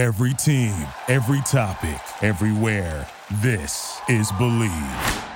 Every 0.00 0.32
team, 0.32 0.74
every 1.08 1.42
topic, 1.42 2.00
everywhere. 2.22 3.06
This 3.42 4.00
is 4.08 4.32
Bleav. 4.32 5.26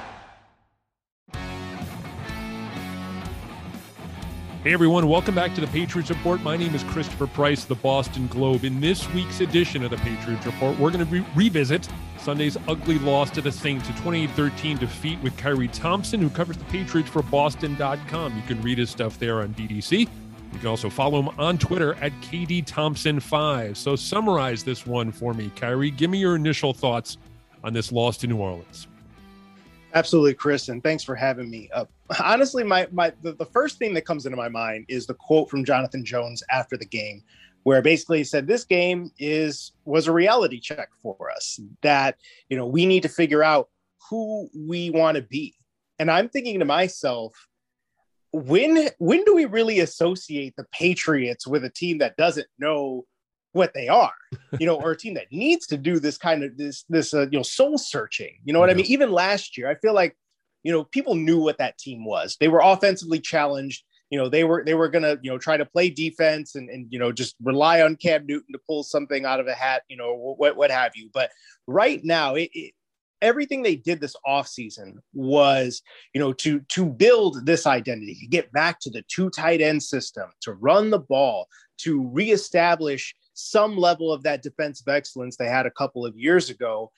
Hey 4.63 4.73
everyone, 4.73 5.07
welcome 5.07 5.35
back 5.35 5.55
to 5.57 5.61
the 5.61 5.67
Patriots 5.67 6.09
Report. 6.09 6.41
My 6.41 6.57
name 6.57 6.75
is 6.75 6.83
Christopher 6.85 7.27
Price, 7.27 7.67
the 7.67 7.75
Boston 7.75 8.27
Globe. 8.29 8.65
In 8.65 8.81
this 8.81 9.07
week's 9.13 9.43
edition 9.43 9.85
of 9.85 9.91
the 9.91 9.99
Patriots 9.99 10.47
Report, 10.47 10.79
we're 10.79 10.91
going 10.91 11.07
to 11.07 11.13
re- 11.13 11.27
revisit 11.37 11.87
Sunday's 12.17 12.57
ugly 12.67 12.99
loss 13.01 13.29
to 13.33 13.43
the 13.43 13.53
Saints, 13.53 13.87
a 13.91 13.93
28-13 13.93 14.79
defeat 14.79 15.21
with 15.21 15.37
Khari 15.37 15.71
Thompson, 15.71 16.23
who 16.23 16.31
covers 16.31 16.57
the 16.57 16.65
Patriots 16.65 17.11
for 17.11 17.21
Boston.com. 17.25 18.35
You 18.35 18.43
can 18.47 18.63
read 18.63 18.79
his 18.79 18.89
stuff 18.89 19.19
there 19.19 19.43
on 19.43 19.53
BDC. 19.53 20.09
You 20.55 20.61
can 20.61 20.69
also 20.69 20.89
follow 20.89 21.21
him 21.21 21.29
on 21.39 21.59
Twitter 21.59 21.95
at 21.95 22.13
KD 22.23 22.65
Thompson5. 22.65 23.77
So 23.77 23.97
summarize 23.97 24.63
this 24.63 24.87
one 24.87 25.11
for 25.11 25.35
me, 25.35 25.51
Khari. 25.57 25.95
Give 25.95 26.11
me 26.11 26.19
your 26.19 26.37
initial 26.37 26.73
thoughts 26.73 27.19
on 27.65 27.73
this 27.73 27.91
loss 27.91 28.17
to 28.19 28.29
New 28.29 28.37
Orleans. 28.37 28.87
Absolutely, 29.95 30.35
Chris, 30.35 30.69
and 30.69 30.83
thanks 30.83 31.03
for 31.03 31.17
having 31.17 31.51
me. 31.51 31.69
Uh, 31.73 31.87
honestly, 32.23 32.63
my 32.63 32.87
my 32.93 33.13
the, 33.23 33.33
the 33.33 33.45
first 33.47 33.79
thing 33.79 33.95
that 33.95 34.03
comes 34.03 34.27
into 34.27 34.37
my 34.37 34.49
mind 34.49 34.85
is 34.89 35.07
the 35.07 35.15
quote 35.15 35.51
from 35.51 35.65
Jonathan 35.65 36.05
Jones 36.05 36.43
after 36.51 36.77
the 36.77 36.87
game, 36.87 37.23
where 37.65 37.83
basically 37.83 38.19
he 38.19 38.25
said 38.25 38.47
this 38.47 38.65
game 38.65 39.11
is 39.19 39.73
was 39.85 40.07
a 40.07 40.13
reality 40.13 40.61
check 40.61 40.89
for 41.03 41.31
us 41.31 41.61
that 41.83 42.17
you 42.49 42.57
know 42.57 42.67
we 42.67 42.87
need 42.87 43.03
to 43.03 43.09
figure 43.09 43.43
out 43.43 43.71
who 44.09 44.49
we 44.57 44.91
want 44.91 45.17
to 45.17 45.23
be. 45.23 45.55
And 45.99 46.11
I'm 46.11 46.29
thinking 46.29 46.59
to 46.59 46.65
myself, 46.65 47.49
when 48.35 48.89
when 48.99 49.23
do 49.25 49.35
we 49.35 49.45
really 49.45 49.79
associate 49.79 50.55
the 50.57 50.67
Patriots 50.73 51.47
with 51.47 51.65
a 51.65 51.71
team 51.71 51.99
that 51.99 52.17
doesn't 52.17 52.49
know 52.59 53.05
what 53.53 53.73
they 53.75 53.87
are, 53.87 54.13
you 54.59 54.67
know, 54.67 54.75
or 54.75 54.91
a 54.91 54.97
team 54.97 55.15
that 55.15 55.31
needs 55.31 55.69
to 55.69 55.77
do 55.77 56.01
this 56.01 56.19
kind 56.19 56.43
of 56.43 56.57
this 56.59 56.85
this 56.89 57.15
uh, 57.15 57.27
you 57.31 57.39
know 57.39 57.45
soul 57.45 57.79
searching. 57.79 58.41
You 58.45 58.53
know 58.53 58.59
what 58.59 58.71
yeah. 58.71 58.75
I 58.75 58.77
mean? 58.77 58.87
Even 58.87 59.13
last 59.13 59.57
year, 59.57 59.71
I 59.71 59.77
feel 59.77 59.95
like 59.95 60.17
you 60.65 60.73
know 60.73 60.83
people 60.83 61.15
knew 61.15 61.39
what 61.39 61.59
that 61.59 61.79
team 61.79 62.05
was. 62.05 62.37
They 62.41 62.49
were 62.49 62.61
offensively 62.61 63.21
challenged. 63.21 63.85
You 64.11 64.19
know, 64.19 64.29
they 64.29 64.43
were 64.43 64.65
they 64.67 64.75
were 64.75 64.89
gonna 64.89 65.17
you 65.23 65.31
know 65.31 65.39
try 65.39 65.57
to 65.57 65.65
play 65.65 65.89
defense 65.89 66.57
and 66.57 66.69
and 66.69 66.89
you 66.91 66.99
know 66.99 67.13
just 67.13 67.37
rely 67.41 67.83
on 67.83 67.95
Cam 67.95 68.27
Newton 68.27 68.53
to 68.53 68.61
pull 68.67 68.83
something 68.83 69.25
out 69.25 69.39
of 69.39 69.47
a 69.47 69.55
hat. 69.55 69.83
You 69.89 69.97
know 69.97 70.35
what 70.37 70.57
what 70.57 70.73
have 70.73 70.93
you. 70.97 71.09
But 71.15 71.31
right 71.69 72.01
now, 72.03 72.35
it, 72.35 72.51
it 72.53 72.75
everything 73.23 73.63
they 73.63 73.77
did 73.77 74.01
this 74.01 74.17
offseason 74.27 74.97
was 75.13 75.83
you 76.15 76.21
know 76.21 76.33
to 76.33 76.61
to 76.69 76.87
build 76.87 77.47
this 77.47 77.67
identity 77.67 78.15
to 78.21 78.27
get 78.27 78.53
back 78.53 78.81
to 78.81 78.91
the 78.91 79.03
two 79.09 79.31
tight 79.31 79.61
end 79.61 79.83
system 79.83 80.31
to 80.41 80.53
run 80.55 80.91
the 80.91 80.99
ball 80.99 81.47
to 81.79 82.09
reestablish 82.09 83.15
some 83.35 83.77
level 83.77 84.13
of 84.13 84.23
that 84.23 84.43
defensive 84.43 84.89
excellence 84.89 85.37
they 85.37 85.49
had 85.49 85.67
a 85.67 85.71
couple 85.71 86.07
of 86.07 86.17
years 86.17 86.51
ago. 86.51 86.91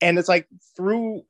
And 0.00 0.18
it's 0.18 0.28
like 0.28 0.48
through 0.76 1.22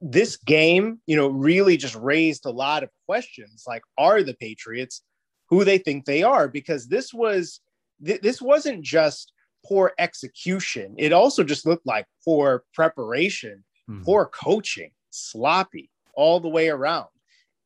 this 0.00 0.36
game, 0.36 1.00
you 1.06 1.16
know, 1.16 1.28
really 1.28 1.76
just 1.76 1.94
raised 1.96 2.44
a 2.44 2.50
lot 2.50 2.82
of 2.82 2.90
questions 3.06 3.64
like, 3.66 3.82
are 3.98 4.22
the 4.22 4.34
Patriots 4.34 5.02
who 5.48 5.64
they 5.64 5.78
think 5.78 6.04
they 6.04 6.22
are? 6.22 6.48
Because 6.48 6.86
this 6.86 7.12
was, 7.14 7.60
th- 8.04 8.20
this 8.20 8.42
wasn't 8.42 8.82
just 8.82 9.32
poor 9.66 9.92
execution. 9.98 10.94
It 10.98 11.12
also 11.12 11.42
just 11.42 11.66
looked 11.66 11.86
like 11.86 12.06
poor 12.24 12.64
preparation, 12.74 13.64
mm-hmm. 13.90 14.02
poor 14.04 14.26
coaching, 14.26 14.90
sloppy 15.10 15.90
all 16.14 16.40
the 16.40 16.48
way 16.48 16.68
around. 16.68 17.08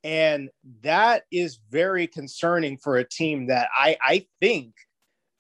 And 0.02 0.50
that 0.82 1.24
is 1.32 1.58
very 1.70 2.06
concerning 2.06 2.76
for 2.76 2.98
a 2.98 3.08
team 3.08 3.46
that 3.46 3.68
I, 3.76 3.96
I 4.02 4.26
think 4.40 4.74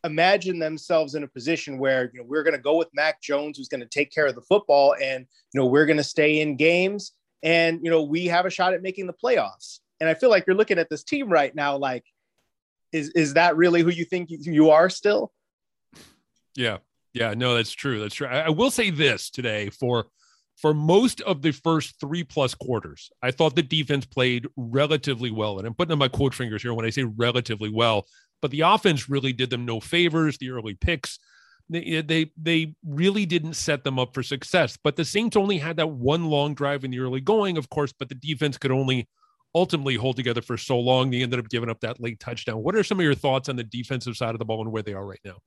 imagine 0.04 0.58
themselves 0.58 1.14
in 1.14 1.22
a 1.22 1.28
position 1.28 1.78
where 1.78 2.10
you 2.12 2.20
know 2.20 2.26
we're 2.28 2.42
going 2.42 2.56
to 2.56 2.62
go 2.62 2.76
with 2.76 2.88
Mac 2.94 3.20
Jones, 3.20 3.58
who's 3.58 3.68
going 3.68 3.80
to 3.80 3.86
take 3.86 4.12
care 4.12 4.26
of 4.26 4.34
the 4.34 4.42
football, 4.42 4.94
and 5.02 5.26
you 5.52 5.60
know 5.60 5.66
we're 5.66 5.86
going 5.86 5.96
to 5.96 6.04
stay 6.04 6.40
in 6.40 6.56
games, 6.56 7.12
and 7.42 7.80
you 7.82 7.90
know 7.90 8.02
we 8.02 8.26
have 8.26 8.46
a 8.46 8.50
shot 8.50 8.74
at 8.74 8.82
making 8.82 9.06
the 9.06 9.14
playoffs. 9.14 9.80
And 10.00 10.08
I 10.08 10.14
feel 10.14 10.30
like 10.30 10.44
you're 10.46 10.56
looking 10.56 10.78
at 10.78 10.90
this 10.90 11.04
team 11.04 11.28
right 11.28 11.54
now, 11.54 11.76
like, 11.76 12.04
is 12.92 13.10
is 13.10 13.34
that 13.34 13.56
really 13.56 13.82
who 13.82 13.90
you 13.90 14.04
think 14.04 14.28
you 14.30 14.70
are 14.70 14.90
still? 14.90 15.32
Yeah, 16.54 16.78
yeah, 17.12 17.34
no, 17.34 17.54
that's 17.54 17.72
true. 17.72 18.00
That's 18.00 18.14
true. 18.14 18.28
I, 18.28 18.42
I 18.42 18.50
will 18.50 18.70
say 18.70 18.90
this 18.90 19.30
today 19.30 19.70
for 19.70 20.06
for 20.56 20.72
most 20.72 21.20
of 21.22 21.42
the 21.42 21.52
first 21.52 21.98
three 22.00 22.24
plus 22.24 22.54
quarters, 22.54 23.10
I 23.22 23.30
thought 23.30 23.56
the 23.56 23.62
defense 23.62 24.06
played 24.06 24.46
relatively 24.56 25.30
well. 25.30 25.58
And 25.58 25.66
I'm 25.66 25.74
putting 25.74 25.92
on 25.92 25.98
my 25.98 26.08
quote 26.08 26.34
fingers 26.34 26.62
here 26.62 26.74
when 26.74 26.86
I 26.86 26.90
say 26.90 27.02
relatively 27.02 27.70
well 27.70 28.06
but 28.44 28.50
the 28.50 28.60
offense 28.60 29.08
really 29.08 29.32
did 29.32 29.48
them 29.48 29.64
no 29.64 29.80
favors. 29.80 30.36
The 30.36 30.50
early 30.50 30.74
picks, 30.74 31.18
they, 31.70 31.82
eh, 31.82 32.02
they 32.04 32.30
they 32.36 32.74
really 32.86 33.24
didn't 33.24 33.54
set 33.54 33.84
them 33.84 33.98
up 33.98 34.12
for 34.12 34.22
success. 34.22 34.76
But 34.84 34.96
the 34.96 35.04
Saints 35.06 35.34
only 35.34 35.56
had 35.56 35.78
that 35.78 35.88
one 35.88 36.26
long 36.26 36.54
drive 36.54 36.84
in 36.84 36.90
the 36.90 36.98
early 36.98 37.22
going, 37.22 37.56
of 37.56 37.70
course, 37.70 37.94
but 37.98 38.10
the 38.10 38.14
defense 38.14 38.58
could 38.58 38.70
only 38.70 39.08
ultimately 39.54 39.94
hold 39.94 40.16
together 40.16 40.42
for 40.42 40.58
so 40.58 40.78
long. 40.78 41.10
They 41.10 41.22
ended 41.22 41.38
up 41.38 41.48
giving 41.48 41.70
up 41.70 41.80
that 41.80 42.02
late 42.02 42.20
touchdown. 42.20 42.62
What 42.62 42.76
are 42.76 42.84
some 42.84 42.98
of 43.00 43.04
your 43.04 43.14
thoughts 43.14 43.48
on 43.48 43.56
the 43.56 43.64
defensive 43.64 44.14
side 44.14 44.34
of 44.34 44.38
the 44.38 44.44
ball 44.44 44.60
and 44.60 44.70
where 44.70 44.82
they 44.82 44.92
are 44.92 45.06
right 45.06 45.20
now? 45.24 45.38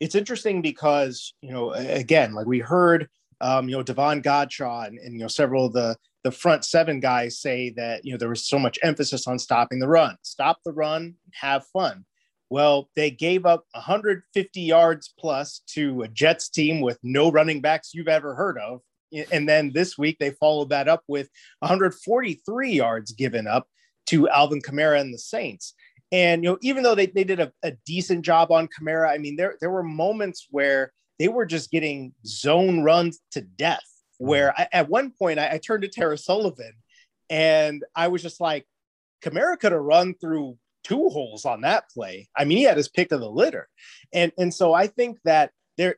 It's 0.00 0.14
interesting 0.14 0.62
because, 0.62 1.34
you 1.42 1.52
know, 1.52 1.72
again, 1.72 2.32
like 2.32 2.46
we 2.46 2.60
heard 2.60 3.10
um, 3.42 3.68
you 3.68 3.76
know, 3.76 3.82
Davon 3.82 4.22
Godchaux 4.22 4.86
and, 4.86 4.98
and, 4.98 5.14
you 5.14 5.20
know, 5.20 5.28
several 5.28 5.66
of 5.66 5.72
the 5.72 5.96
the 6.24 6.30
front 6.30 6.64
seven 6.64 7.00
guys 7.00 7.40
say 7.40 7.70
that 7.70 8.04
you 8.04 8.12
know 8.12 8.18
there 8.18 8.28
was 8.28 8.46
so 8.46 8.58
much 8.58 8.78
emphasis 8.82 9.26
on 9.26 9.38
stopping 9.38 9.80
the 9.80 9.88
run, 9.88 10.16
stop 10.22 10.58
the 10.64 10.72
run, 10.72 11.14
have 11.32 11.66
fun. 11.72 12.04
Well, 12.48 12.90
they 12.94 13.10
gave 13.10 13.46
up 13.46 13.64
150 13.72 14.60
yards 14.60 15.12
plus 15.18 15.62
to 15.68 16.02
a 16.02 16.08
Jets 16.08 16.48
team 16.48 16.80
with 16.80 16.98
no 17.02 17.32
running 17.32 17.60
backs 17.60 17.94
you've 17.94 18.08
ever 18.08 18.34
heard 18.34 18.58
of. 18.58 18.82
And 19.30 19.48
then 19.48 19.72
this 19.72 19.96
week 19.96 20.18
they 20.20 20.30
followed 20.30 20.68
that 20.68 20.86
up 20.86 21.02
with 21.08 21.30
143 21.60 22.70
yards 22.70 23.12
given 23.12 23.46
up 23.46 23.66
to 24.06 24.28
Alvin 24.28 24.60
Kamara 24.60 25.00
and 25.00 25.14
the 25.14 25.18
Saints. 25.18 25.74
And 26.12 26.44
you 26.44 26.50
know, 26.50 26.58
even 26.60 26.82
though 26.82 26.94
they, 26.94 27.06
they 27.06 27.24
did 27.24 27.40
a, 27.40 27.50
a 27.62 27.72
decent 27.86 28.22
job 28.22 28.52
on 28.52 28.68
Kamara, 28.68 29.08
I 29.08 29.18
mean, 29.18 29.36
there 29.36 29.56
there 29.60 29.70
were 29.70 29.82
moments 29.82 30.46
where 30.50 30.92
they 31.22 31.28
were 31.28 31.46
just 31.46 31.70
getting 31.70 32.12
zone 32.26 32.82
runs 32.82 33.20
to 33.30 33.40
death 33.40 33.86
mm. 34.20 34.26
where 34.26 34.52
I, 34.58 34.66
at 34.72 34.88
one 34.88 35.12
point 35.16 35.38
I, 35.38 35.52
I 35.52 35.58
turned 35.58 35.82
to 35.82 35.88
Tara 35.88 36.18
Sullivan 36.18 36.72
and 37.30 37.84
I 37.94 38.08
was 38.08 38.22
just 38.22 38.40
like, 38.40 38.66
Kamara 39.24 39.56
could 39.56 39.70
have 39.70 39.80
run 39.80 40.14
through 40.20 40.58
two 40.82 41.08
holes 41.10 41.44
on 41.44 41.60
that 41.60 41.88
play. 41.90 42.28
I 42.36 42.44
mean, 42.44 42.58
he 42.58 42.64
had 42.64 42.76
his 42.76 42.88
pick 42.88 43.12
of 43.12 43.20
the 43.20 43.30
litter. 43.30 43.68
And, 44.12 44.32
and 44.36 44.52
so 44.52 44.74
I 44.74 44.88
think 44.88 45.20
that 45.24 45.52
there, 45.78 45.94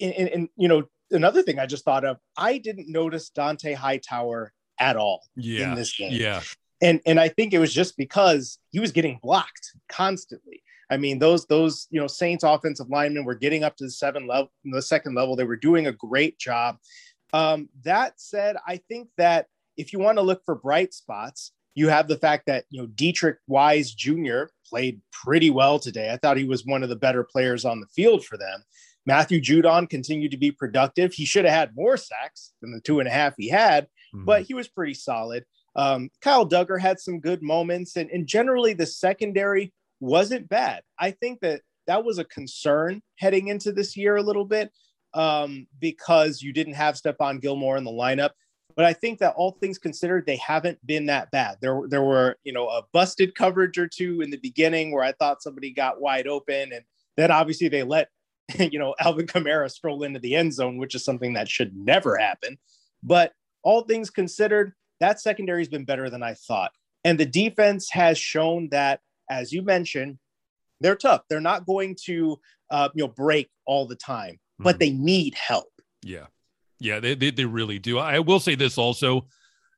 and, 0.00 0.48
you 0.56 0.66
know, 0.66 0.88
another 1.12 1.44
thing 1.44 1.60
I 1.60 1.66
just 1.66 1.84
thought 1.84 2.04
of, 2.04 2.16
I 2.36 2.58
didn't 2.58 2.90
notice 2.90 3.30
Dont'a 3.30 3.76
Hightower 3.76 4.52
at 4.80 4.96
all 4.96 5.22
yeah, 5.36 5.68
in 5.68 5.76
this 5.76 5.96
game. 5.96 6.14
Yeah. 6.14 6.42
And, 6.82 7.00
and 7.06 7.20
I 7.20 7.28
think 7.28 7.54
it 7.54 7.60
was 7.60 7.72
just 7.72 7.96
because 7.96 8.58
he 8.70 8.80
was 8.80 8.90
getting 8.90 9.20
blocked 9.22 9.70
constantly. 9.88 10.63
I 10.94 10.96
mean, 10.96 11.18
those 11.18 11.44
those 11.46 11.88
you 11.90 12.00
know 12.00 12.06
Saints 12.06 12.44
offensive 12.44 12.88
linemen 12.88 13.24
were 13.24 13.34
getting 13.34 13.64
up 13.64 13.76
to 13.76 13.84
the 13.84 13.90
seven 13.90 14.28
level, 14.28 14.50
the 14.64 14.80
second 14.80 15.14
level. 15.14 15.34
They 15.34 15.44
were 15.44 15.56
doing 15.56 15.88
a 15.88 15.92
great 15.92 16.38
job. 16.38 16.76
Um, 17.32 17.68
that 17.82 18.20
said, 18.20 18.56
I 18.66 18.80
think 18.88 19.08
that 19.18 19.46
if 19.76 19.92
you 19.92 19.98
want 19.98 20.18
to 20.18 20.22
look 20.22 20.42
for 20.44 20.54
bright 20.54 20.94
spots, 20.94 21.50
you 21.74 21.88
have 21.88 22.06
the 22.06 22.16
fact 22.16 22.46
that 22.46 22.64
you 22.70 22.80
know 22.80 22.86
Deatrich 22.86 23.36
Wise 23.48 23.92
Jr. 23.92 24.44
played 24.70 25.00
pretty 25.12 25.50
well 25.50 25.80
today. 25.80 26.12
I 26.12 26.16
thought 26.16 26.36
he 26.36 26.44
was 26.44 26.64
one 26.64 26.84
of 26.84 26.88
the 26.88 26.96
better 26.96 27.24
players 27.24 27.64
on 27.64 27.80
the 27.80 27.88
field 27.88 28.24
for 28.24 28.38
them. 28.38 28.62
Matthew 29.04 29.40
Judon 29.40 29.90
continued 29.90 30.30
to 30.30 30.38
be 30.38 30.52
productive. 30.52 31.12
He 31.12 31.26
should 31.26 31.44
have 31.44 31.54
had 31.54 31.76
more 31.76 31.96
sacks 31.96 32.52
than 32.62 32.72
the 32.72 32.80
two 32.80 33.00
and 33.00 33.08
a 33.08 33.12
half 33.12 33.34
he 33.36 33.48
had, 33.48 33.84
mm-hmm. 34.14 34.24
but 34.24 34.42
he 34.42 34.54
was 34.54 34.68
pretty 34.68 34.94
solid. 34.94 35.44
Um, 35.76 36.10
Kyle 36.22 36.48
Dugger 36.48 36.80
had 36.80 37.00
some 37.00 37.20
good 37.20 37.42
moments, 37.42 37.96
and, 37.96 38.08
and 38.10 38.26
generally 38.26 38.74
the 38.74 38.86
secondary 38.86 39.72
wasn't 40.00 40.48
bad. 40.48 40.82
I 40.98 41.10
think 41.12 41.40
that 41.40 41.62
that 41.86 42.04
was 42.04 42.18
a 42.18 42.24
concern 42.24 43.02
heading 43.18 43.48
into 43.48 43.72
this 43.72 43.96
year 43.96 44.16
a 44.16 44.22
little 44.22 44.44
bit 44.44 44.70
um, 45.12 45.66
because 45.78 46.42
you 46.42 46.52
didn't 46.52 46.74
have 46.74 46.96
Stephon 46.96 47.40
Gilmore 47.40 47.76
in 47.76 47.84
the 47.84 47.90
lineup. 47.90 48.30
But 48.76 48.86
I 48.86 48.92
think 48.92 49.20
that 49.20 49.34
all 49.36 49.52
things 49.52 49.78
considered, 49.78 50.26
they 50.26 50.36
haven't 50.36 50.84
been 50.84 51.06
that 51.06 51.30
bad. 51.30 51.58
There, 51.60 51.82
there 51.88 52.02
were, 52.02 52.36
you 52.42 52.52
know, 52.52 52.66
a 52.68 52.82
busted 52.92 53.34
coverage 53.34 53.78
or 53.78 53.86
two 53.86 54.20
in 54.20 54.30
the 54.30 54.38
beginning 54.38 54.90
where 54.90 55.04
I 55.04 55.12
thought 55.12 55.42
somebody 55.42 55.70
got 55.70 56.00
wide 56.00 56.26
open, 56.26 56.72
and 56.72 56.84
then 57.16 57.30
obviously 57.30 57.68
they 57.68 57.84
let, 57.84 58.08
you 58.58 58.78
know, 58.78 58.94
Alvin 58.98 59.26
Kamara 59.26 59.70
stroll 59.70 60.02
into 60.02 60.18
the 60.18 60.34
end 60.34 60.54
zone, 60.54 60.78
which 60.78 60.94
is 60.94 61.04
something 61.04 61.34
that 61.34 61.48
should 61.48 61.76
never 61.76 62.16
happen. 62.16 62.58
But 63.02 63.32
all 63.62 63.82
things 63.82 64.10
considered, 64.10 64.72
that 64.98 65.20
secondary 65.20 65.60
has 65.60 65.68
been 65.68 65.84
better 65.84 66.10
than 66.10 66.22
I 66.22 66.34
thought, 66.34 66.72
and 67.04 67.18
the 67.18 67.26
defense 67.26 67.90
has 67.90 68.18
shown 68.18 68.70
that, 68.70 69.00
as 69.28 69.52
you 69.52 69.62
mentioned, 69.62 70.18
they're 70.80 70.96
tough. 70.96 71.22
They're 71.28 71.40
not 71.40 71.66
going 71.66 71.96
to, 72.04 72.38
uh, 72.70 72.88
you 72.94 73.04
know, 73.04 73.08
break 73.08 73.48
all 73.66 73.86
the 73.86 73.96
time 73.96 74.38
but 74.60 74.76
mm-hmm. 74.76 74.78
they 74.78 74.90
need 74.90 75.34
help. 75.34 75.72
Yeah. 76.02 76.26
Yeah, 76.78 77.00
they, 77.00 77.14
they, 77.14 77.30
they 77.30 77.44
really 77.44 77.78
do. 77.78 77.98
I 77.98 78.20
will 78.20 78.38
say 78.38 78.54
this 78.54 78.78
also, 78.78 79.26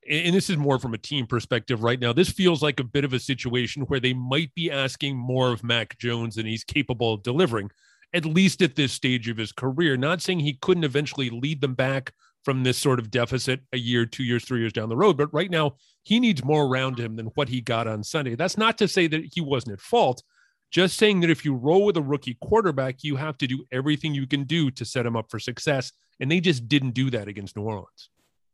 and 0.09 0.35
this 0.35 0.51
is 0.51 0.57
more 0.57 0.79
from 0.79 0.93
a 0.93 0.99
team 0.99 1.27
perspective 1.27 1.83
right 1.83 1.99
now. 1.99 2.13
This 2.13 2.31
feels 2.31 2.63
like 2.63 2.79
a 2.79 2.85
bit 2.85 3.05
of 3.05 3.13
a 3.13 3.19
situation 3.19 3.85
where 3.85 4.01
they 4.01 4.13
might 4.13 4.55
be 4.55 4.71
asking 4.71 5.17
more 5.17 5.51
of 5.51 5.65
Mac 5.65 5.99
Jones 5.99 6.35
than 6.35 6.47
he's 6.47 6.65
capable 6.65 7.15
of 7.15 7.23
delivering. 7.23 7.71
at 8.15 8.25
least 8.25 8.63
at 8.63 8.77
this 8.77 8.93
stage 8.93 9.29
of 9.29 9.37
his 9.37 9.53
career. 9.53 9.97
Not 9.97 10.23
saying 10.23 10.41
he 10.41 10.59
couldn't 10.61 10.85
eventually 10.85 11.31
lead 11.31 11.61
them 11.61 11.75
back 11.75 12.13
from 12.47 12.63
this 12.63 12.79
sort 12.79 13.01
of 13.01 13.11
deficit 13.11 13.59
a 13.73 13.77
year, 13.77 14.07
two 14.07 14.23
years, 14.23 14.45
three 14.45 14.61
years 14.61 14.73
down 14.73 14.89
the 14.89 14.97
road. 14.97 15.17
But 15.17 15.35
right 15.35 15.51
now, 15.51 15.75
he 16.05 16.21
needs 16.21 16.45
more 16.45 16.65
around 16.65 16.97
him 16.97 17.17
than 17.17 17.27
what 17.35 17.49
he 17.49 17.61
got 17.61 17.89
on 17.89 18.05
Sunday. 18.05 18.37
That's 18.37 18.57
not 18.57 18.79
to 18.79 18.87
say 18.87 19.09
that 19.09 19.31
he 19.33 19.41
wasn't 19.41 19.73
at 19.73 19.81
fault. 19.81 20.23
Just 20.71 20.97
saying 20.97 21.23
that 21.23 21.31
if 21.31 21.45
you 21.45 21.57
roll 21.57 21.85
with 21.85 21.97
a 21.97 22.03
rookie 22.03 22.39
quarterback, 22.41 23.03
you 23.03 23.17
have 23.17 23.37
to 23.39 23.49
do 23.49 23.65
everything 23.73 24.15
you 24.15 24.29
can 24.29 24.45
do 24.45 24.71
to 24.71 24.85
set 24.85 25.05
him 25.05 25.17
up 25.17 25.29
for 25.29 25.41
success. 25.41 25.91
And 26.21 26.31
they 26.31 26.39
just 26.39 26.69
didn't 26.69 26.93
do 26.93 27.11
that 27.11 27.27
against 27.27 27.57
New 27.57 27.65
Orleans. 27.65 28.11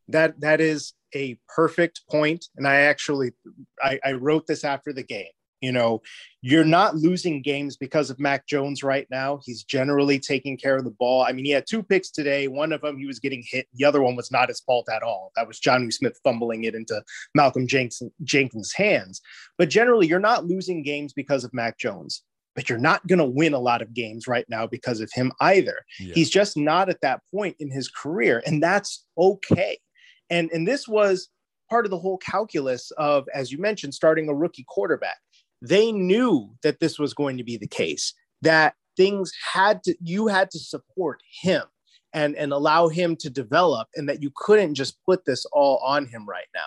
That 0.09 0.41
that 0.41 0.63
is 0.63 0.95
a 1.15 1.39
perfect 1.55 2.01
point. 2.11 2.47
And 2.57 2.67
I 2.67 2.77
actually 2.77 3.33
I, 3.83 4.01
I 4.03 4.13
wrote 4.13 4.47
this 4.47 4.65
after 4.65 4.95
the 4.95 5.03
game. 5.03 5.33
You 5.63 5.71
know, 5.71 6.03
you're 6.43 6.65
not 6.65 6.97
losing 6.97 7.41
games 7.41 7.77
because 7.77 8.11
of 8.11 8.19
Mac 8.19 8.49
Jones 8.49 8.83
right 8.83 9.07
now. 9.11 9.41
He's 9.45 9.63
generally 9.63 10.19
taking 10.19 10.59
care 10.59 10.77
of 10.77 10.83
the 10.85 10.91
ball. 10.91 11.23
I 11.23 11.31
mean, 11.33 11.45
he 11.45 11.53
had 11.53 11.67
two 11.69 11.85
picks 11.85 12.11
today. 12.11 12.49
One 12.49 12.73
of 12.73 12.81
them 12.81 12.99
he 12.99 13.07
was 13.07 13.21
getting 13.21 13.45
hit. 13.47 13.69
The 13.75 13.85
other 13.85 14.03
one 14.03 14.17
was 14.17 14.33
not 14.33 14.49
his 14.49 14.61
fault 14.61 14.89
at 14.93 15.05
all. 15.05 15.31
That 15.37 15.47
was 15.47 15.61
Jonnu 15.61 15.93
Smith 15.93 16.19
fumbling 16.25 16.65
it 16.65 16.75
into 16.75 17.01
Malcolm 17.37 17.69
Jenkins, 17.69 18.03
Jenkins' 18.25 18.73
hands. 18.75 19.23
But 19.57 19.71
generally, 19.71 20.09
you're 20.09 20.19
not 20.19 20.47
losing 20.47 20.83
games 20.83 21.13
because 21.13 21.45
of 21.45 21.55
Mac 21.55 21.79
Jones. 21.79 22.23
But 22.55 22.69
you're 22.69 22.79
not 22.79 23.07
going 23.07 23.19
to 23.21 23.25
win 23.25 23.55
a 23.55 23.59
lot 23.59 23.81
of 23.81 23.95
games 23.95 24.27
right 24.29 24.45
now 24.49 24.67
because 24.67 25.01
of 25.01 25.11
him 25.15 25.33
either. 25.41 25.77
Yeah. 25.99 26.13
He's 26.15 26.29
just 26.29 26.55
not 26.57 26.91
at 26.91 27.01
that 27.01 27.21
point 27.33 27.57
in 27.61 27.71
his 27.71 27.89
career, 27.89 28.43
and 28.45 28.63
that's 28.63 29.07
okay. 29.17 29.79
And 30.29 30.51
and 30.51 30.69
this 30.69 30.87
was 30.87 31.29
part 31.71 31.87
of 31.87 31.91
the 31.91 31.99
whole 31.99 32.19
calculus 32.19 32.91
of, 32.99 33.25
as 33.33 33.51
you 33.51 33.59
mentioned, 33.59 33.95
starting 33.95 34.29
a 34.29 34.35
rookie 34.35 34.67
quarterback 34.69 35.17
they 35.63 35.93
knew 35.93 36.51
that 36.63 36.81
this 36.81 36.99
was 36.99 37.15
going 37.15 37.39
to 37.39 37.45
be 37.45 37.57
the 37.57 37.69
case, 37.69 38.13
that 38.43 38.75
things 38.97 39.33
had 39.53 39.83
to, 39.85 39.95
you 40.03 40.27
had 40.27 40.51
to 40.51 40.59
support 40.59 41.21
him 41.43 41.63
and, 42.13 42.37
and 42.37 42.53
allow 42.53 42.89
him 42.89 43.17
to 43.17 43.31
develop, 43.31 43.89
and 43.97 44.09
that 44.09 44.21
you 44.21 44.31
couldn't 44.37 44.75
just 44.75 44.99
put 45.07 45.25
this 45.25 45.47
all 45.53 45.79
on 45.79 46.05
him 46.07 46.29
right 46.29 46.49
now. 46.55 46.61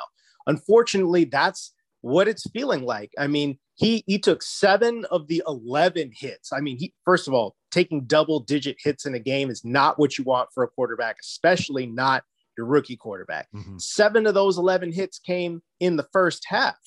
Unfortunately, 0.47 1.25
that's 1.25 1.74
what 2.01 2.27
it's 2.27 2.50
feeling 2.51 2.83
like. 2.83 3.12
I 3.19 3.27
mean, 3.27 3.59
he 3.75 4.03
he 4.07 4.18
took 4.18 4.42
seven 4.42 5.06
of 5.12 5.27
the 5.27 5.44
11 5.47 6.12
hits. 6.18 6.53
I 6.53 6.62
mean, 6.62 6.77
he 6.77 6.94
first 7.03 7.27
of 7.27 7.33
all, 7.33 7.56
taking 7.71 8.06
double 8.06 8.39
digit 8.39 8.77
hits 8.80 9.06
in 9.06 9.13
a 9.15 9.19
game 9.19 9.50
is 9.50 9.65
not 9.65 10.00
what 10.00 10.18
you 10.18 10.24
want 10.24 10.50
for 10.53 10.63
a 10.63 10.68
quarterback, 10.68 11.18
especially 11.21 11.86
not 11.86 12.24
your 12.57 12.68
rookie 12.68 12.95
quarterback. 12.95 13.47
Mm-hmm. 13.53 13.77
Seven 13.80 14.27
of 14.27 14.33
those 14.33 14.57
11 14.57 14.94
hits 14.94 15.19
came 15.19 15.62
in 15.80 15.97
the 15.97 16.07
first 16.13 16.45
half. 16.47 16.77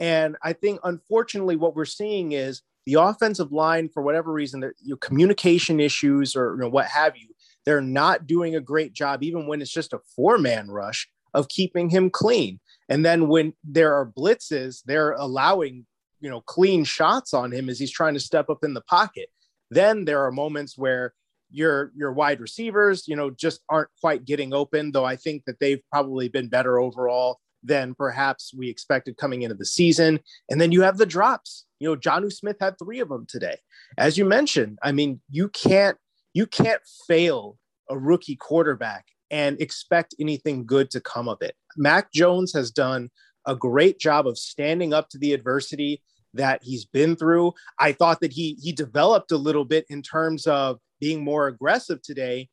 And 0.00 0.36
I 0.42 0.52
think, 0.52 0.80
unfortunately, 0.84 1.56
what 1.56 1.76
we're 1.76 1.84
seeing 1.84 2.32
is 2.32 2.62
the 2.86 2.94
offensive 2.94 3.52
line, 3.52 3.88
for 3.88 4.02
whatever 4.02 4.32
reason, 4.32 4.72
your 4.82 4.96
communication 4.98 5.80
issues 5.80 6.36
or 6.36 6.54
you 6.54 6.62
know, 6.62 6.68
what 6.68 6.86
have 6.86 7.16
you, 7.16 7.28
they're 7.64 7.80
not 7.80 8.26
doing 8.26 8.56
a 8.56 8.60
great 8.60 8.92
job, 8.92 9.22
even 9.22 9.46
when 9.46 9.62
it's 9.62 9.70
just 9.70 9.92
a 9.92 10.00
four 10.14 10.38
man 10.38 10.70
rush, 10.70 11.08
of 11.32 11.48
keeping 11.48 11.90
him 11.90 12.10
clean. 12.10 12.60
And 12.88 13.04
then 13.04 13.28
when 13.28 13.54
there 13.64 13.94
are 13.94 14.06
blitzes, 14.06 14.82
they're 14.84 15.12
allowing 15.12 15.86
you 16.20 16.30
know 16.30 16.40
clean 16.40 16.84
shots 16.84 17.34
on 17.34 17.52
him 17.52 17.68
as 17.68 17.78
he's 17.78 17.92
trying 17.92 18.14
to 18.14 18.20
step 18.20 18.48
up 18.48 18.64
in 18.64 18.74
the 18.74 18.82
pocket. 18.82 19.28
Then 19.70 20.04
there 20.04 20.24
are 20.24 20.32
moments 20.32 20.76
where 20.76 21.14
your 21.50 21.92
your 21.94 22.12
wide 22.12 22.40
receivers, 22.40 23.06
you 23.06 23.16
know, 23.16 23.30
just 23.30 23.60
aren't 23.68 23.90
quite 24.00 24.24
getting 24.24 24.52
open. 24.52 24.92
Though 24.92 25.04
I 25.04 25.16
think 25.16 25.44
that 25.46 25.60
they've 25.60 25.82
probably 25.90 26.28
been 26.28 26.48
better 26.48 26.78
overall 26.78 27.40
than 27.64 27.94
perhaps 27.94 28.52
we 28.56 28.68
expected 28.68 29.16
coming 29.16 29.42
into 29.42 29.56
the 29.56 29.64
season. 29.64 30.20
And 30.50 30.60
then 30.60 30.70
you 30.70 30.82
have 30.82 30.98
the 30.98 31.06
drops. 31.06 31.64
You 31.80 31.88
know, 31.88 31.96
Jonnu 31.96 32.32
Smith 32.32 32.56
had 32.60 32.78
three 32.78 33.00
of 33.00 33.08
them 33.08 33.26
today. 33.28 33.56
As 33.98 34.16
you 34.16 34.24
mentioned, 34.24 34.78
I 34.82 34.92
mean, 34.92 35.20
you 35.30 35.48
can't 35.48 35.96
you 36.34 36.46
can't 36.46 36.82
fail 37.06 37.58
a 37.88 37.96
rookie 37.96 38.36
quarterback 38.36 39.06
and 39.30 39.60
expect 39.60 40.14
anything 40.20 40.66
good 40.66 40.90
to 40.90 41.00
come 41.00 41.28
of 41.28 41.38
it. 41.42 41.54
Mac 41.76 42.12
Jones 42.12 42.52
has 42.52 42.70
done 42.70 43.10
a 43.46 43.54
great 43.54 43.98
job 43.98 44.26
of 44.26 44.38
standing 44.38 44.92
up 44.92 45.08
to 45.10 45.18
the 45.18 45.32
adversity 45.32 46.02
that 46.34 46.62
he's 46.62 46.84
been 46.84 47.16
through. 47.16 47.52
I 47.78 47.92
thought 47.92 48.20
that 48.20 48.32
he 48.32 48.58
he 48.60 48.72
developed 48.72 49.32
a 49.32 49.36
little 49.36 49.64
bit 49.64 49.86
in 49.88 50.02
terms 50.02 50.46
of 50.46 50.78
being 51.00 51.22
more 51.22 51.46
aggressive 51.46 52.02
today, 52.02 52.48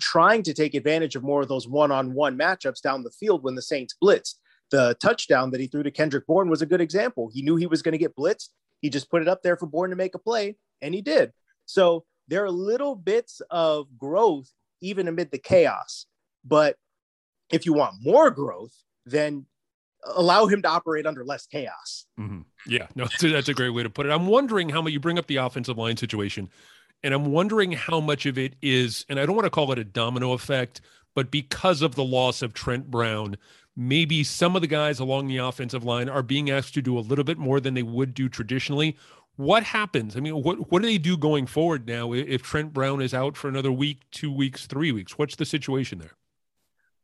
trying 0.00 0.42
to 0.44 0.54
take 0.54 0.74
advantage 0.74 1.16
of 1.16 1.22
more 1.22 1.42
of 1.42 1.48
those 1.48 1.68
one-on-one 1.68 2.38
matchups 2.38 2.80
down 2.80 3.02
the 3.02 3.10
field 3.10 3.42
when 3.42 3.54
the 3.54 3.62
Saints 3.62 3.94
blitzed 4.02 4.36
the 4.70 4.96
touchdown 5.00 5.50
that 5.50 5.60
he 5.60 5.66
threw 5.66 5.82
to 5.82 5.90
Kendrick 5.90 6.26
Bourne 6.26 6.48
was 6.48 6.62
a 6.62 6.66
good 6.66 6.80
example. 6.80 7.30
He 7.32 7.42
knew 7.42 7.56
he 7.56 7.66
was 7.66 7.82
going 7.82 7.92
to 7.92 7.98
get 7.98 8.16
blitzed. 8.16 8.48
He 8.80 8.90
just 8.90 9.10
put 9.10 9.22
it 9.22 9.28
up 9.28 9.42
there 9.42 9.56
for 9.56 9.66
Bourne 9.66 9.90
to 9.90 9.96
make 9.96 10.14
a 10.14 10.18
play, 10.18 10.56
and 10.82 10.94
he 10.94 11.02
did. 11.02 11.32
So 11.66 12.04
there 12.28 12.44
are 12.44 12.50
little 12.50 12.94
bits 12.94 13.40
of 13.50 13.86
growth 13.96 14.50
even 14.80 15.08
amid 15.08 15.30
the 15.30 15.38
chaos. 15.38 16.06
But 16.44 16.76
if 17.50 17.66
you 17.66 17.72
want 17.72 17.96
more 18.00 18.30
growth, 18.30 18.74
then 19.06 19.46
allow 20.14 20.46
him 20.46 20.62
to 20.62 20.68
operate 20.68 21.06
under 21.06 21.24
less 21.24 21.46
chaos. 21.46 22.06
Mm-hmm. 22.18 22.42
Yeah, 22.66 22.86
no, 22.94 23.04
that's 23.10 23.22
a, 23.24 23.28
that's 23.28 23.48
a 23.48 23.54
great 23.54 23.70
way 23.70 23.82
to 23.82 23.90
put 23.90 24.06
it. 24.06 24.12
I'm 24.12 24.26
wondering 24.26 24.68
how 24.68 24.82
much 24.82 24.92
you 24.92 25.00
bring 25.00 25.18
up 25.18 25.26
the 25.26 25.36
offensive 25.36 25.78
line 25.78 25.96
situation, 25.96 26.48
and 27.02 27.14
I'm 27.14 27.26
wondering 27.26 27.72
how 27.72 28.00
much 28.00 28.26
of 28.26 28.38
it 28.38 28.54
is, 28.62 29.04
and 29.08 29.18
I 29.18 29.26
don't 29.26 29.36
want 29.36 29.46
to 29.46 29.50
call 29.50 29.72
it 29.72 29.78
a 29.78 29.84
domino 29.84 30.32
effect, 30.32 30.80
but 31.14 31.30
because 31.30 31.82
of 31.82 31.94
the 31.94 32.04
loss 32.04 32.42
of 32.42 32.54
Trent 32.54 32.90
Brown, 32.90 33.36
maybe 33.78 34.24
some 34.24 34.56
of 34.56 34.60
the 34.60 34.66
guys 34.66 34.98
along 34.98 35.28
the 35.28 35.36
offensive 35.36 35.84
line 35.84 36.08
are 36.08 36.22
being 36.22 36.50
asked 36.50 36.74
to 36.74 36.82
do 36.82 36.98
a 36.98 37.00
little 37.00 37.22
bit 37.22 37.38
more 37.38 37.60
than 37.60 37.74
they 37.74 37.84
would 37.84 38.12
do 38.12 38.28
traditionally. 38.28 38.96
What 39.36 39.62
happens? 39.62 40.16
I 40.16 40.20
mean, 40.20 40.42
what 40.42 40.70
what 40.70 40.82
do 40.82 40.88
they 40.88 40.98
do 40.98 41.16
going 41.16 41.46
forward 41.46 41.86
now 41.86 42.12
if 42.12 42.42
Trent 42.42 42.72
Brown 42.72 43.00
is 43.00 43.14
out 43.14 43.36
for 43.36 43.46
another 43.46 43.70
week, 43.70 44.00
two 44.10 44.32
weeks, 44.32 44.66
three 44.66 44.90
weeks? 44.90 45.16
What's 45.16 45.36
the 45.36 45.46
situation 45.46 46.00
there? 46.00 46.16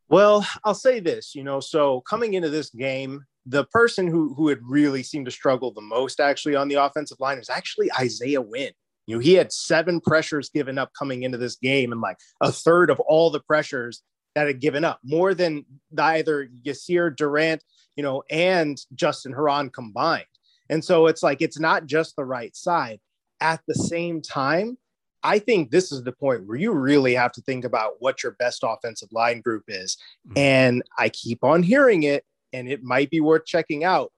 Well, 0.09 0.45
I'll 0.65 0.75
say 0.75 0.99
this, 0.99 1.35
you 1.35 1.45
know, 1.45 1.61
so 1.61 2.01
coming 2.03 2.35
into 2.35 2.51
this 2.51 2.71
game, 2.71 3.25
the 3.47 3.65
person 3.67 4.09
who 4.09 4.35
who 4.35 4.49
had 4.49 4.59
really 4.63 5.05
seemed 5.05 5.27
to 5.27 5.31
struggle 5.31 5.73
the 5.73 5.81
most 5.81 6.19
actually 6.19 6.57
on 6.57 6.67
the 6.67 6.75
offensive 6.75 7.21
line 7.21 7.39
was 7.39 7.51
actually 7.51 7.89
Isaiah 8.01 8.43
Wynn. 8.43 8.73
You 9.07 9.17
know, 9.17 9.21
he 9.21 9.35
had 9.35 9.53
seven 9.53 10.01
pressures 10.01 10.49
given 10.49 10.77
up 10.77 10.91
coming 10.99 11.23
into 11.23 11.39
this 11.39 11.55
game, 11.55 11.93
and 11.93 12.01
like 12.01 12.17
a 12.41 12.51
third 12.51 12.91
of 12.91 12.99
all 12.99 13.31
the 13.31 13.41
pressures 13.41 14.03
that 14.35 14.47
had 14.47 14.61
given 14.61 14.85
up 14.85 14.99
more 15.05 15.35
than 15.35 15.65
either 15.99 16.49
Yasir 16.65 17.15
Durant, 17.15 17.63
you 17.97 18.03
know, 18.03 18.23
and 18.31 18.79
Justin 18.95 19.33
Herron 19.33 19.71
combined. 19.71 20.27
And 20.71 20.85
so 20.85 21.07
it's 21.07 21.23
like 21.23 21.43
it's 21.43 21.59
not 21.59 21.87
just 21.87 22.17
the 22.17 22.25
right 22.25 22.55
side. 22.57 23.01
At 23.41 23.61
the 23.67 23.75
same 23.75 24.23
time, 24.23 24.79
I 25.23 25.39
think 25.39 25.71
this 25.71 25.91
is 25.93 26.03
the 26.03 26.13
point 26.13 26.47
where 26.47 26.57
you 26.57 26.73
really 26.73 27.15
have 27.15 27.33
to 27.33 27.43
think 27.43 27.65
about 27.65 27.95
what 27.99 28.23
your 28.23 28.33
best 28.33 28.63
offensive 28.63 29.09
line 29.13 29.41
group 29.41 29.65
is. 29.69 29.97
Mm-hmm. 30.29 30.39
And 30.39 30.83
I 30.99 31.09
keep 31.09 31.43
on 31.43 31.63
hearing 31.63 32.05
it, 32.05 32.25
and 32.53 32.69
it 32.69 32.83
might 32.83 33.11
be 33.11 33.21
worth 33.21 33.47
checking 33.47 33.85
out. 33.85 34.13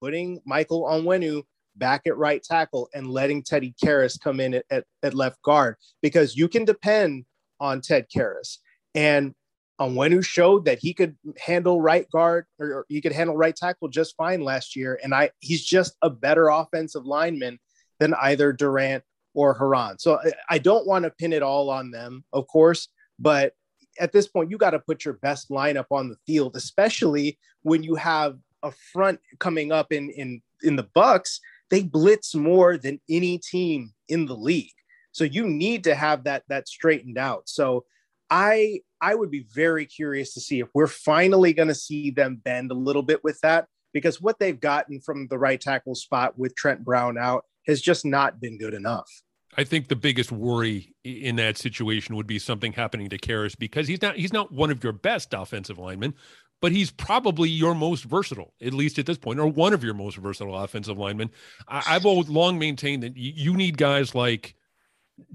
Putting 0.00 0.40
Michael 0.44 0.84
Onwenu 0.84 1.42
back 1.74 2.02
at 2.06 2.16
right 2.16 2.42
tackle 2.42 2.88
and 2.94 3.10
letting 3.10 3.42
Teddy 3.42 3.74
Karras 3.82 4.20
come 4.20 4.38
in 4.40 4.54
at, 4.54 4.64
at, 4.70 4.84
at 5.02 5.14
left 5.14 5.42
guard 5.42 5.76
because 6.02 6.36
you 6.36 6.48
can 6.48 6.64
depend 6.64 7.24
on 7.60 7.80
Ted 7.80 8.06
Karras. 8.14 8.58
And 8.94 9.34
Onwenu 9.80 10.24
showed 10.24 10.64
that 10.64 10.78
he 10.80 10.92
could 10.92 11.16
handle 11.38 11.80
right 11.80 12.10
guard 12.10 12.46
or 12.58 12.84
he 12.88 13.00
could 13.00 13.12
handle 13.12 13.36
right 13.36 13.54
tackle 13.54 13.88
just 13.88 14.16
fine 14.16 14.40
last 14.40 14.74
year. 14.74 14.98
And 15.02 15.14
I 15.14 15.30
he's 15.40 15.64
just 15.64 15.96
a 16.02 16.10
better 16.10 16.48
offensive 16.48 17.04
lineman 17.04 17.58
than 18.00 18.14
either 18.14 18.52
Durant 18.52 19.04
or 19.34 19.54
Herron. 19.54 19.98
So 19.98 20.18
I 20.50 20.58
don't 20.58 20.86
want 20.86 21.04
to 21.04 21.10
pin 21.10 21.32
it 21.32 21.42
all 21.42 21.70
on 21.70 21.90
them, 21.90 22.24
of 22.32 22.46
course, 22.48 22.88
but 23.18 23.52
at 24.00 24.12
this 24.12 24.28
point, 24.28 24.50
you 24.50 24.58
got 24.58 24.70
to 24.70 24.78
put 24.78 25.04
your 25.04 25.14
best 25.14 25.50
lineup 25.50 25.86
on 25.90 26.08
the 26.08 26.16
field, 26.26 26.56
especially 26.56 27.38
when 27.62 27.82
you 27.82 27.94
have 27.96 28.38
a 28.62 28.72
front 28.92 29.20
coming 29.38 29.72
up 29.72 29.92
in 29.92 30.10
in 30.10 30.42
in 30.62 30.76
the 30.76 30.88
Bucks. 30.94 31.40
They 31.70 31.82
blitz 31.82 32.34
more 32.34 32.78
than 32.78 33.00
any 33.08 33.38
team 33.38 33.92
in 34.08 34.26
the 34.26 34.36
league, 34.36 34.72
so 35.12 35.24
you 35.24 35.46
need 35.46 35.84
to 35.84 35.94
have 35.94 36.24
that 36.24 36.42
that 36.48 36.66
straightened 36.68 37.18
out. 37.18 37.48
So 37.48 37.84
I 38.30 38.80
I 39.00 39.14
would 39.14 39.30
be 39.30 39.46
very 39.54 39.86
curious 39.86 40.34
to 40.34 40.40
see 40.40 40.60
if 40.60 40.68
we're 40.74 40.86
finally 40.86 41.52
going 41.52 41.68
to 41.68 41.74
see 41.74 42.10
them 42.10 42.36
bend 42.36 42.70
a 42.70 42.74
little 42.74 43.02
bit 43.02 43.22
with 43.22 43.40
that 43.42 43.66
because 43.92 44.20
what 44.20 44.38
they've 44.38 44.58
gotten 44.58 45.00
from 45.00 45.28
the 45.28 45.38
right 45.38 45.60
tackle 45.60 45.94
spot 45.94 46.38
with 46.38 46.54
Trent 46.56 46.84
Brown 46.84 47.16
out 47.18 47.44
has 47.66 47.80
just 47.80 48.04
not 48.04 48.40
been 48.40 48.58
good 48.58 48.74
enough. 48.74 49.08
I 49.56 49.64
think 49.64 49.88
the 49.88 49.96
biggest 49.96 50.30
worry 50.30 50.94
in 51.04 51.36
that 51.36 51.58
situation 51.58 52.14
would 52.16 52.26
be 52.26 52.38
something 52.38 52.72
happening 52.72 53.08
to 53.08 53.18
Karras 53.18 53.58
because 53.58 53.88
he's 53.88 54.02
not 54.02 54.16
he's 54.16 54.32
not 54.32 54.52
one 54.52 54.70
of 54.70 54.84
your 54.84 54.92
best 54.92 55.34
offensive 55.34 55.78
linemen, 55.78 56.14
but 56.60 56.70
he's 56.70 56.90
probably 56.90 57.48
your 57.48 57.74
most 57.74 58.04
versatile, 58.04 58.52
at 58.60 58.74
least 58.74 58.98
at 58.98 59.06
this 59.06 59.18
point, 59.18 59.40
or 59.40 59.46
one 59.46 59.72
of 59.72 59.82
your 59.82 59.94
most 59.94 60.16
versatile 60.16 60.56
offensive 60.56 60.98
linemen. 60.98 61.30
I, 61.66 61.80
have 61.80 62.06
always 62.06 62.28
long 62.28 62.58
maintained 62.58 63.02
that 63.02 63.16
you 63.16 63.54
need 63.54 63.78
guys 63.78 64.14
like 64.14 64.54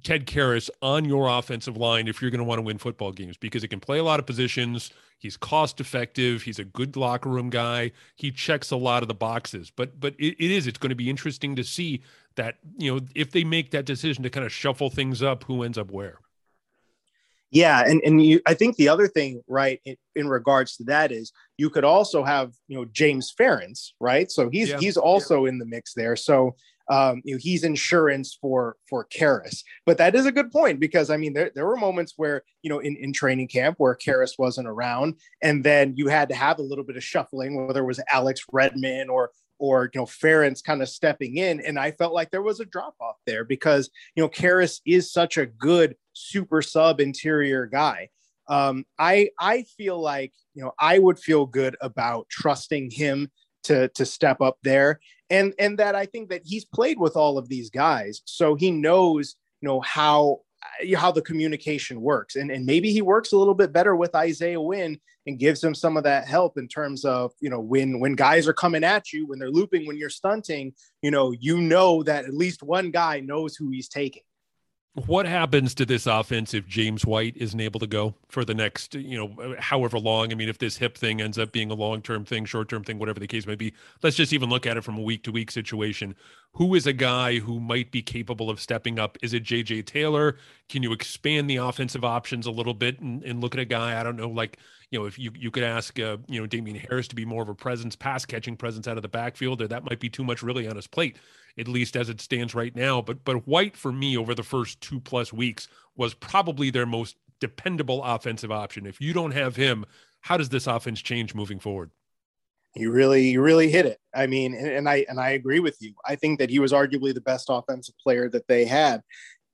Ted 0.04 0.26
Karras 0.26 0.70
on 0.82 1.06
your 1.06 1.28
offensive 1.28 1.78
line 1.78 2.08
if 2.08 2.22
you're 2.22 2.32
going 2.32 2.40
to 2.40 2.46
want 2.46 2.60
to 2.60 2.64
win 2.64 2.78
football 2.78 3.12
games 3.12 3.38
because 3.38 3.62
he 3.62 3.68
can 3.68 3.80
play 3.80 4.00
a 4.00 4.04
lot 4.04 4.20
of 4.20 4.26
positions. 4.26 4.92
He's 5.20 5.38
cost 5.38 5.80
effective. 5.80 6.42
He's 6.42 6.60
a 6.60 6.66
good 6.66 6.98
locker 6.98 7.30
room 7.30 7.50
guy. 7.50 7.92
He 8.16 8.32
checks 8.32 8.72
a 8.72 8.76
lot 8.76 9.04
of 9.04 9.08
the 9.08 9.14
boxes. 9.14 9.72
But 9.74 10.00
but 10.00 10.16
it, 10.20 10.36
it 10.44 10.52
is. 10.52 10.68
It's 10.68 10.78
going 10.78 10.90
to 10.90 10.96
be 10.96 11.10
interesting 11.10 11.56
to 11.56 11.64
see 11.64 12.02
that 12.36 12.58
you 12.78 12.94
know 12.94 13.02
if 13.16 13.32
they 13.32 13.44
make 13.44 13.72
that 13.72 13.86
decision 13.86 14.24
to 14.24 14.30
kind 14.30 14.46
of 14.46 14.52
shuffle 14.52 14.90
things 14.90 15.24
up, 15.24 15.44
who 15.46 15.64
ends 15.64 15.78
up 15.78 15.92
where. 15.92 16.20
Yeah, 17.54 17.84
and 17.86 18.02
and 18.04 18.20
you, 18.26 18.42
I 18.48 18.56
think 18.56 18.78
the 18.78 18.90
other 18.90 19.08
thing, 19.08 19.44
right, 19.48 19.80
in, 19.86 19.96
in, 20.16 20.28
regards 20.28 20.76
to 20.78 20.86
that 20.86 21.12
is 21.12 21.32
you 21.56 21.70
could 21.70 21.84
also 21.84 22.24
have 22.24 22.52
you 22.68 22.76
know 22.76 22.86
James 22.86 23.32
Ferentz, 23.40 23.92
right? 24.00 24.32
So 24.32 24.50
he's 24.50 24.70
yeah. 24.70 24.80
he's 24.80 24.98
also 24.98 25.46
yeah. 25.46 25.50
in 25.50 25.58
the 25.60 25.66
mix 25.66 25.94
there. 25.94 26.16
So 26.16 26.56
um, 26.90 27.22
you 27.24 27.36
know 27.36 27.40
he's 27.42 27.64
insurance 27.64 28.38
for 28.40 28.76
for 28.90 29.06
Karras. 29.06 29.64
But 29.86 29.98
that 29.98 30.16
is 30.16 30.26
a 30.26 30.32
good 30.32 30.52
point 30.52 30.80
because 30.80 31.10
I 31.10 31.18
mean 31.18 31.34
there 31.34 31.52
there 31.54 31.66
were 31.66 31.78
moments 31.78 32.14
where 32.18 32.44
you 32.62 32.70
know 32.70 32.80
in 32.80 32.96
in 32.98 33.14
training 33.14 33.48
camp 33.48 33.76
where 33.78 33.96
Karras 33.96 34.38
wasn't 34.38 34.68
around, 34.68 35.16
and 35.42 35.64
then 35.64 35.94
you 35.96 36.08
had 36.08 36.30
to 36.30 36.36
have 36.36 36.60
a 36.60 36.64
little 36.64 36.84
bit 36.84 36.98
of 36.98 37.04
shuffling, 37.04 37.68
whether 37.68 37.82
it 37.82 37.88
was 37.88 38.00
Alex 38.12 38.42
Redman 38.52 39.10
or 39.10 39.32
or 39.60 39.90
you 39.94 40.02
know 40.02 40.06
Ferentz 40.06 40.64
kind 40.64 40.82
of 40.82 40.90
stepping 40.90 41.38
in, 41.38 41.62
and 41.62 41.80
I 41.80 41.92
felt 41.92 42.14
like 42.14 42.32
there 42.32 42.42
was 42.42 42.60
a 42.60 42.66
drop 42.66 42.96
off 43.00 43.16
there 43.26 43.46
because 43.46 43.90
you 44.16 44.24
know 44.24 44.30
Karras 44.30 44.82
is 44.86 45.12
such 45.12 45.38
a 45.38 45.46
good 45.46 45.96
super 46.14 46.62
sub 46.62 47.00
interior 47.00 47.66
guy. 47.66 48.10
Um, 48.48 48.86
I 49.00 49.30
I 49.40 49.64
feel 49.78 50.02
like 50.02 50.34
you 50.54 50.64
know 50.64 50.74
I 50.80 51.00
would 51.00 51.20
feel 51.20 51.46
good 51.46 51.78
about 51.82 52.28
trusting 52.30 52.92
him 52.92 53.32
to 53.64 53.88
to 53.90 54.06
step 54.06 54.42
up 54.42 54.58
there, 54.64 55.00
and 55.34 55.54
and 55.58 55.80
that 55.80 55.96
I 55.96 56.06
think 56.06 56.30
that 56.30 56.44
he's 56.46 56.64
played 56.64 57.00
with 57.00 57.16
all 57.16 57.38
of 57.38 57.50
these 57.50 57.70
guys, 57.70 58.22
so 58.26 58.56
he 58.56 58.72
knows 58.72 59.36
you 59.62 59.68
know 59.68 59.82
how 59.82 60.42
uh, 60.64 60.98
how 60.98 61.12
the 61.12 61.22
communication 61.22 62.02
works, 62.02 62.36
and 62.36 62.52
and 62.52 62.66
maybe 62.66 62.92
he 62.92 63.02
works 63.02 63.32
a 63.32 63.38
little 63.38 63.56
bit 63.56 63.74
better 63.74 63.96
with 63.96 64.16
Isaiah 64.16 64.62
Wynn 64.62 65.00
and 65.26 65.40
gives 65.40 65.64
him 65.64 65.74
some 65.74 65.98
of 65.98 66.04
that 66.04 66.28
help 66.28 66.58
in 66.58 66.68
terms 66.68 67.04
of 67.04 67.32
you 67.40 67.50
know 67.50 67.60
when 67.60 68.00
when 68.00 68.14
guys 68.14 68.48
are 68.48 68.54
coming 68.54 68.84
at 68.84 69.12
you 69.12 69.26
when 69.26 69.40
they're 69.40 69.50
looping 69.50 69.88
when 69.88 69.98
you're 69.98 70.10
stunting 70.10 70.74
you 71.02 71.10
know 71.12 71.32
you 71.32 71.62
know 71.62 72.04
that 72.04 72.26
at 72.26 72.34
least 72.34 72.62
one 72.62 72.92
guy 72.92 73.20
knows 73.20 73.56
who 73.56 73.70
he's 73.70 73.88
taking 73.88 74.24
what 74.94 75.26
happens 75.26 75.74
to 75.76 75.86
this 75.86 76.06
offense 76.06 76.54
if 76.54 76.68
James 76.68 77.04
White 77.04 77.36
isn't 77.38 77.60
able 77.60 77.80
to 77.80 77.88
go 77.88 78.14
for 78.30 78.46
the 78.46 78.54
next, 78.54 78.94
you 78.94 79.18
know, 79.18 79.56
however 79.58 79.98
long? 79.98 80.32
I 80.32 80.36
mean, 80.36 80.50
if 80.50 80.60
this 80.60 80.78
hip 80.78 80.96
thing 80.98 81.20
ends 81.20 81.40
up 81.40 81.52
being 81.52 81.72
a 81.72 81.74
long 81.74 82.02
term 82.02 82.26
thing, 82.26 82.46
short 82.46 82.70
term 82.70 82.84
thing, 82.84 83.00
whatever 83.00 83.20
the 83.20 83.28
case 83.28 83.48
may 83.48 83.56
be, 83.56 83.74
let's 84.04 84.16
just 84.16 84.34
even 84.34 84.50
look 84.50 84.68
at 84.68 84.78
it 84.78 84.84
from 84.84 84.98
a 84.98 85.02
week 85.02 85.24
to 85.24 85.32
week 85.32 85.50
situation. 85.50 86.16
Who 86.56 86.76
is 86.76 86.86
a 86.86 86.94
guy 86.94 87.40
who 87.40 87.60
might 87.60 87.92
be 87.92 88.04
capable 88.04 88.50
of 88.50 88.60
stepping 88.60 89.00
up? 89.00 89.18
Is 89.24 89.34
it 89.34 89.44
JJ 89.44 89.86
Taylor? 89.88 90.38
Can 90.70 90.84
you 90.84 90.94
expand 90.94 91.50
the 91.50 91.56
offensive 91.56 92.06
options 92.06 92.46
a 92.46 92.52
little 92.52 92.76
bit 92.76 93.00
and, 93.00 93.24
and 93.24 93.42
look 93.42 93.56
at 93.56 93.60
a 93.60 93.66
guy? 93.66 94.00
I 94.00 94.04
don't 94.04 94.16
know, 94.18 94.30
like, 94.30 94.58
you 94.92 95.00
know, 95.00 95.06
if 95.06 95.18
you, 95.18 95.32
you 95.36 95.50
could 95.50 95.64
ask, 95.64 96.00
uh, 96.00 96.18
you 96.28 96.40
know, 96.40 96.46
Damien 96.46 96.78
Harris 96.78 97.08
to 97.08 97.16
be 97.16 97.26
more 97.26 97.42
of 97.42 97.50
a 97.50 97.56
presence, 97.56 97.96
pass 97.96 98.24
catching 98.24 98.56
presence 98.56 98.88
out 98.88 98.98
of 98.98 99.02
the 99.02 99.10
backfield, 99.10 99.64
or 99.64 99.68
that 99.68 99.84
might 99.84 100.00
be 100.00 100.10
too 100.10 100.24
much 100.24 100.44
really 100.44 100.68
on 100.68 100.76
his 100.76 100.86
plate 100.86 101.18
at 101.58 101.68
least 101.68 101.96
as 101.96 102.10
it 102.10 102.22
stands 102.22 102.56
right 102.56 102.76
now. 102.76 103.02
But 103.02 103.24
but 103.24 103.48
White 103.48 103.78
for 103.78 103.92
me 103.92 104.18
over 104.18 104.34
the 104.34 104.44
first 104.44 104.82
two 104.82 105.00
plus 105.00 105.32
weeks 105.32 105.68
was 105.96 106.14
probably 106.14 106.70
their 106.70 106.86
most 106.86 107.16
dependable 107.40 108.04
offensive 108.04 108.52
option. 108.52 108.86
If 108.86 109.02
you 109.02 109.14
don't 109.14 109.32
have 109.32 109.56
him, 109.56 109.86
how 110.22 110.38
does 110.38 110.50
this 110.50 110.68
offense 110.68 111.02
change 111.02 111.36
moving 111.36 111.60
forward? 111.60 111.92
You 112.76 112.92
really, 112.92 113.30
you 113.30 113.42
really 113.42 113.70
hit 113.70 113.86
it. 113.86 114.00
I 114.16 114.28
mean, 114.28 114.56
and, 114.56 114.68
and 114.68 114.90
I 114.90 115.06
and 115.08 115.20
I 115.20 115.32
agree 115.32 115.60
with 115.60 115.78
you. 115.80 115.94
I 116.06 116.16
think 116.16 116.40
that 116.40 116.50
he 116.50 116.60
was 116.60 116.72
arguably 116.72 117.14
the 117.14 117.22
best 117.22 117.48
offensive 117.50 117.96
player 118.02 118.30
that 118.30 118.48
they 118.48 118.66
had. 118.66 119.02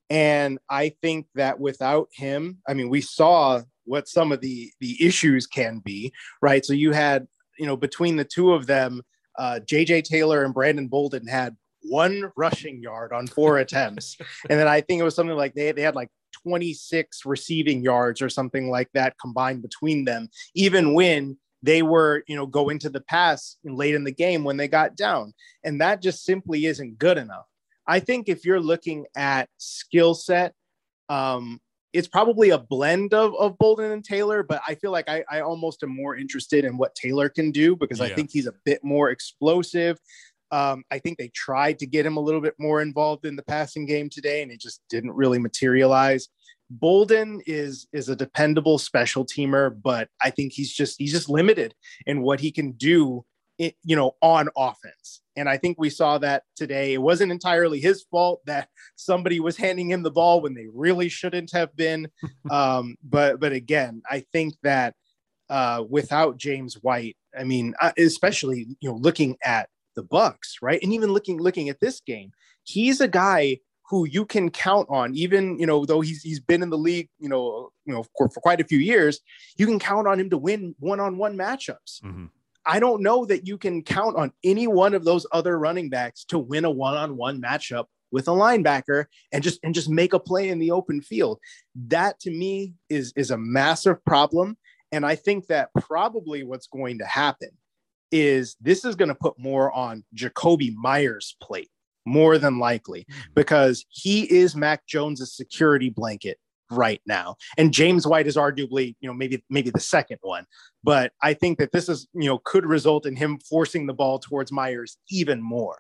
And 0.09 0.57
I 0.69 0.93
think 1.01 1.27
that 1.35 1.59
without 1.59 2.07
him, 2.13 2.59
I 2.67 2.73
mean, 2.73 2.89
we 2.89 3.01
saw 3.01 3.61
what 3.85 4.07
some 4.07 4.31
of 4.31 4.41
the 4.41 4.71
the 4.79 5.03
issues 5.05 5.47
can 5.47 5.79
be, 5.79 6.13
right? 6.41 6.65
So 6.65 6.73
you 6.73 6.91
had, 6.91 7.27
you 7.57 7.65
know, 7.65 7.75
between 7.75 8.15
the 8.15 8.23
two 8.23 8.53
of 8.53 8.67
them, 8.67 9.01
uh, 9.37 9.59
JJ 9.65 10.03
Taylor 10.03 10.43
and 10.43 10.53
Brandon 10.53 10.87
Bolden 10.87 11.27
had 11.27 11.55
one 11.83 12.31
rushing 12.37 12.81
yard 12.81 13.11
on 13.13 13.27
four 13.27 13.57
attempts. 13.59 14.17
And 14.49 14.59
then 14.59 14.67
I 14.67 14.81
think 14.81 14.99
it 14.99 15.03
was 15.03 15.15
something 15.15 15.37
like 15.37 15.53
they, 15.53 15.71
they 15.71 15.81
had 15.81 15.95
like 15.95 16.09
26 16.43 17.25
receiving 17.25 17.81
yards 17.81 18.21
or 18.21 18.29
something 18.29 18.69
like 18.69 18.89
that 18.93 19.15
combined 19.19 19.61
between 19.61 20.05
them, 20.05 20.29
even 20.55 20.93
when 20.93 21.37
they 21.61 21.81
were, 21.81 22.23
you 22.27 22.35
know, 22.35 22.45
going 22.45 22.79
to 22.79 22.89
the 22.89 23.01
pass 23.01 23.57
late 23.63 23.95
in 23.95 24.03
the 24.03 24.11
game 24.11 24.43
when 24.43 24.57
they 24.57 24.67
got 24.67 24.95
down. 24.95 25.33
And 25.63 25.81
that 25.81 26.01
just 26.01 26.23
simply 26.23 26.65
isn't 26.65 26.97
good 26.97 27.17
enough. 27.17 27.45
I 27.87 27.99
think 27.99 28.29
if 28.29 28.45
you're 28.45 28.61
looking 28.61 29.05
at 29.15 29.49
skill 29.57 30.13
set, 30.13 30.53
um, 31.09 31.59
it's 31.91 32.07
probably 32.07 32.51
a 32.51 32.57
blend 32.57 33.13
of, 33.13 33.33
of 33.35 33.57
Bolden 33.57 33.91
and 33.91 34.03
Taylor, 34.03 34.43
but 34.43 34.61
I 34.67 34.75
feel 34.75 34.91
like 34.91 35.09
I, 35.09 35.23
I 35.29 35.41
almost 35.41 35.81
am 35.81 35.95
more 35.95 36.15
interested 36.15 36.65
in 36.65 36.77
what 36.77 36.93
Taylor 36.93 37.29
can 37.29 37.51
do 37.51 37.75
because 37.75 37.99
yeah. 37.99 38.05
I 38.05 38.13
think 38.13 38.29
he's 38.31 38.45
a 38.45 38.53
bit 38.63 38.83
more 38.83 39.09
explosive. 39.09 39.97
Um, 40.51 40.83
I 40.91 40.99
think 40.99 41.17
they 41.17 41.29
tried 41.29 41.79
to 41.79 41.87
get 41.87 42.05
him 42.05 42.17
a 42.17 42.19
little 42.19 42.41
bit 42.41 42.55
more 42.59 42.81
involved 42.81 43.25
in 43.25 43.35
the 43.35 43.43
passing 43.43 43.85
game 43.85 44.09
today, 44.09 44.41
and 44.43 44.51
it 44.51 44.59
just 44.59 44.81
didn't 44.89 45.11
really 45.11 45.39
materialize. 45.39 46.27
Bolden 46.69 47.41
is 47.45 47.87
is 47.91 48.09
a 48.09 48.15
dependable 48.15 48.77
special 48.77 49.25
teamer, 49.25 49.75
but 49.81 50.09
I 50.21 50.29
think 50.29 50.53
he's 50.53 50.71
just 50.71 50.97
he's 50.99 51.11
just 51.11 51.29
limited 51.29 51.73
in 52.05 52.21
what 52.21 52.39
he 52.39 52.51
can 52.51 52.73
do, 52.73 53.25
you 53.57 53.95
know, 53.95 54.15
on 54.21 54.49
offense. 54.55 55.21
And 55.35 55.49
I 55.49 55.57
think 55.57 55.77
we 55.79 55.89
saw 55.89 56.17
that 56.19 56.43
today. 56.55 56.93
It 56.93 57.01
wasn't 57.01 57.31
entirely 57.31 57.79
his 57.79 58.03
fault 58.11 58.41
that 58.45 58.69
somebody 58.95 59.39
was 59.39 59.57
handing 59.57 59.89
him 59.89 60.03
the 60.03 60.11
ball 60.11 60.41
when 60.41 60.53
they 60.53 60.67
really 60.73 61.09
shouldn't 61.09 61.51
have 61.53 61.75
been. 61.75 62.09
um, 62.51 62.97
but 63.03 63.39
but 63.39 63.51
again, 63.51 64.01
I 64.09 64.25
think 64.31 64.55
that 64.63 64.95
uh, 65.49 65.83
without 65.89 66.37
James 66.37 66.75
White, 66.75 67.17
I 67.37 67.45
mean, 67.45 67.73
uh, 67.81 67.93
especially 67.97 68.67
you 68.79 68.89
know, 68.89 68.95
looking 68.95 69.37
at 69.43 69.69
the 69.95 70.03
Bucks, 70.03 70.57
right? 70.61 70.79
And 70.83 70.93
even 70.93 71.13
looking 71.13 71.39
looking 71.39 71.69
at 71.69 71.79
this 71.79 71.99
game, 71.99 72.31
he's 72.63 73.01
a 73.01 73.07
guy 73.07 73.59
who 73.89 74.05
you 74.05 74.25
can 74.25 74.51
count 74.51 74.87
on, 74.89 75.15
even 75.15 75.57
you 75.59 75.65
know, 75.65 75.85
though 75.85 76.01
he's 76.01 76.21
he's 76.21 76.39
been 76.39 76.61
in 76.61 76.69
the 76.69 76.77
league, 76.77 77.09
you 77.19 77.29
know, 77.29 77.71
you 77.85 77.93
know, 77.93 78.05
for, 78.17 78.29
for 78.29 78.39
quite 78.39 78.61
a 78.61 78.63
few 78.65 78.79
years, 78.79 79.19
you 79.57 79.65
can 79.65 79.79
count 79.79 80.07
on 80.07 80.19
him 80.19 80.29
to 80.29 80.37
win 80.37 80.75
one-on-one 80.79 81.35
matchups. 81.35 82.01
Mm-hmm. 82.03 82.25
I 82.65 82.79
don't 82.79 83.01
know 83.01 83.25
that 83.25 83.47
you 83.47 83.57
can 83.57 83.81
count 83.81 84.15
on 84.15 84.31
any 84.43 84.67
one 84.67 84.93
of 84.93 85.03
those 85.05 85.25
other 85.31 85.57
running 85.57 85.89
backs 85.89 86.23
to 86.25 86.37
win 86.37 86.65
a 86.65 86.71
one-on-one 86.71 87.41
matchup 87.41 87.85
with 88.11 88.27
a 88.27 88.31
linebacker 88.31 89.05
and 89.31 89.43
just 89.43 89.59
and 89.63 89.73
just 89.73 89.89
make 89.89 90.13
a 90.13 90.19
play 90.19 90.49
in 90.49 90.59
the 90.59 90.71
open 90.71 91.01
field. 91.01 91.39
That 91.87 92.19
to 92.21 92.31
me 92.31 92.73
is 92.89 93.13
is 93.15 93.31
a 93.31 93.37
massive 93.37 94.03
problem. 94.05 94.57
And 94.91 95.05
I 95.05 95.15
think 95.15 95.47
that 95.47 95.69
probably 95.79 96.43
what's 96.43 96.67
going 96.67 96.99
to 96.99 97.05
happen 97.05 97.49
is 98.11 98.55
this 98.59 98.85
is 98.85 98.95
going 98.95 99.09
to 99.09 99.15
put 99.15 99.37
more 99.37 99.71
on 99.71 100.03
Jakobi 100.15 100.73
Meyers' 100.75 101.35
plate, 101.41 101.69
more 102.09 102.37
than 102.37 102.59
likely, 102.59 103.05
hmm. 103.07 103.19
because 103.35 103.85
he 103.89 104.23
is 104.23 104.55
Mac 104.55 104.85
Jones's 104.87 105.35
security 105.35 105.89
blanket 105.89 106.37
right 106.71 107.01
now. 107.05 107.35
And 107.57 107.73
James 107.73 108.05
White 108.05 108.27
is 108.27 108.35
arguably, 108.35 108.95
you 108.99 109.09
know, 109.09 109.13
maybe 109.13 109.43
maybe 109.49 109.69
the 109.69 109.79
second 109.79 110.19
one. 110.21 110.45
But 110.83 111.13
I 111.21 111.33
think 111.33 111.57
that 111.59 111.71
this 111.71 111.89
is, 111.89 112.07
you 112.13 112.29
know, 112.29 112.39
could 112.43 112.65
result 112.65 113.05
in 113.05 113.15
him 113.15 113.39
forcing 113.39 113.87
the 113.87 113.93
ball 113.93 114.19
towards 114.19 114.51
Meyers 114.51 114.97
even 115.09 115.41
more. 115.41 115.77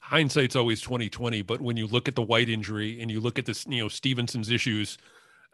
Hindsight's 0.00 0.56
always 0.56 0.80
2020, 0.80 1.42
but 1.42 1.60
when 1.60 1.76
you 1.76 1.86
look 1.86 2.08
at 2.08 2.16
the 2.16 2.22
White 2.22 2.48
injury 2.48 3.00
and 3.00 3.10
you 3.10 3.20
look 3.20 3.38
at 3.38 3.46
this, 3.46 3.64
you 3.68 3.82
know, 3.82 3.88
Stevenson's 3.88 4.50
issues, 4.50 4.98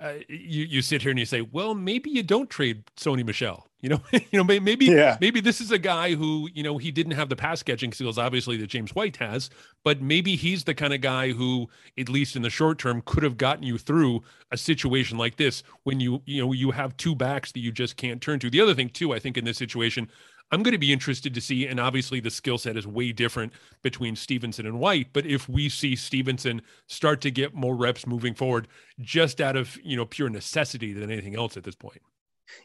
uh, 0.01 0.15
you 0.29 0.65
you 0.65 0.83
sit 0.83 1.03
here 1.03 1.11
and 1.11 1.19
you 1.19 1.25
say, 1.25 1.41
well, 1.41 1.75
maybe 1.75 2.11
you 2.11 2.23
don't 2.23 2.49
trade 2.49 2.85
Sony 2.97 3.25
Michel. 3.25 3.65
You 3.81 3.91
know, 3.91 4.03
you 4.13 4.23
know, 4.33 4.43
maybe 4.43 4.87
yeah. 4.87 5.19
maybe 5.21 5.41
this 5.41 5.61
is 5.61 5.71
a 5.71 5.79
guy 5.79 6.15
who 6.15 6.49
you 6.53 6.65
know 6.65 6.79
he 6.79 6.91
didn't 6.91 7.13
have 7.13 7.29
the 7.29 7.37
pass 7.37 7.63
catching 7.63 7.93
skills, 7.93 8.19
obviously 8.19 8.57
that 8.57 8.67
James 8.67 8.93
White 8.93 9.17
has, 9.19 9.51
but 9.85 10.03
maybe 10.03 10.35
he's 10.35 10.65
the 10.65 10.75
kind 10.75 10.93
of 10.93 11.01
guy 11.01 11.31
who, 11.31 11.69
at 11.97 12.09
least 12.09 12.35
in 12.35 12.43
the 12.43 12.51
short 12.51 12.81
term, 12.81 13.05
could 13.07 13.23
have 13.23 13.37
gotten 13.37 13.63
you 13.63 13.79
through 13.79 14.25
a 14.51 14.57
situation 14.57 15.17
like 15.17 15.37
this 15.37 15.63
when 15.85 16.01
you 16.01 16.21
you 16.27 16.45
know 16.45 16.53
you 16.53 16.73
have 16.73 16.97
two 16.97 17.15
backs 17.15 17.53
that 17.53 17.61
you 17.61 17.71
just 17.71 17.97
can't 17.97 18.21
turn 18.21 18.41
to. 18.41 18.51
The 18.51 18.61
other 18.61 18.75
thing 18.75 18.89
too, 18.89 19.15
I 19.15 19.21
think 19.21 19.37
in 19.39 19.45
this 19.45 19.59
situation, 19.59 20.09
I'm 20.51 20.63
going 20.63 20.73
to 20.73 20.79
be 20.79 20.93
interested 20.93 21.35
to 21.35 21.41
see, 21.41 21.67
and 21.67 21.79
obviously 21.79 22.21
the 22.21 22.31
skill 22.31 22.57
set 22.57 22.77
is 22.77 22.87
way 22.87 23.13
different 23.13 23.53
between 23.83 24.17
Stevenson 24.17 24.67
and 24.67 24.81
White. 24.81 25.09
But 25.13 25.27
if 25.27 25.49
we 25.49 25.69
see 25.69 25.95
Stevenson 25.95 26.63
start 26.87 27.21
to 27.23 27.31
get 27.31 27.55
more 27.55 27.77
reps 27.77 28.07
moving 28.07 28.35
forward, 28.35 28.69
just 29.01 29.41
out 29.41 29.57
of 29.57 29.79
you 29.83 29.97
know 29.97 30.07
pure 30.07 30.31
necessity 30.31 30.93
than 30.93 31.11
anything 31.11 31.37
else 31.37 31.57
at 31.57 31.65
this 31.65 31.75
point. 31.75 32.01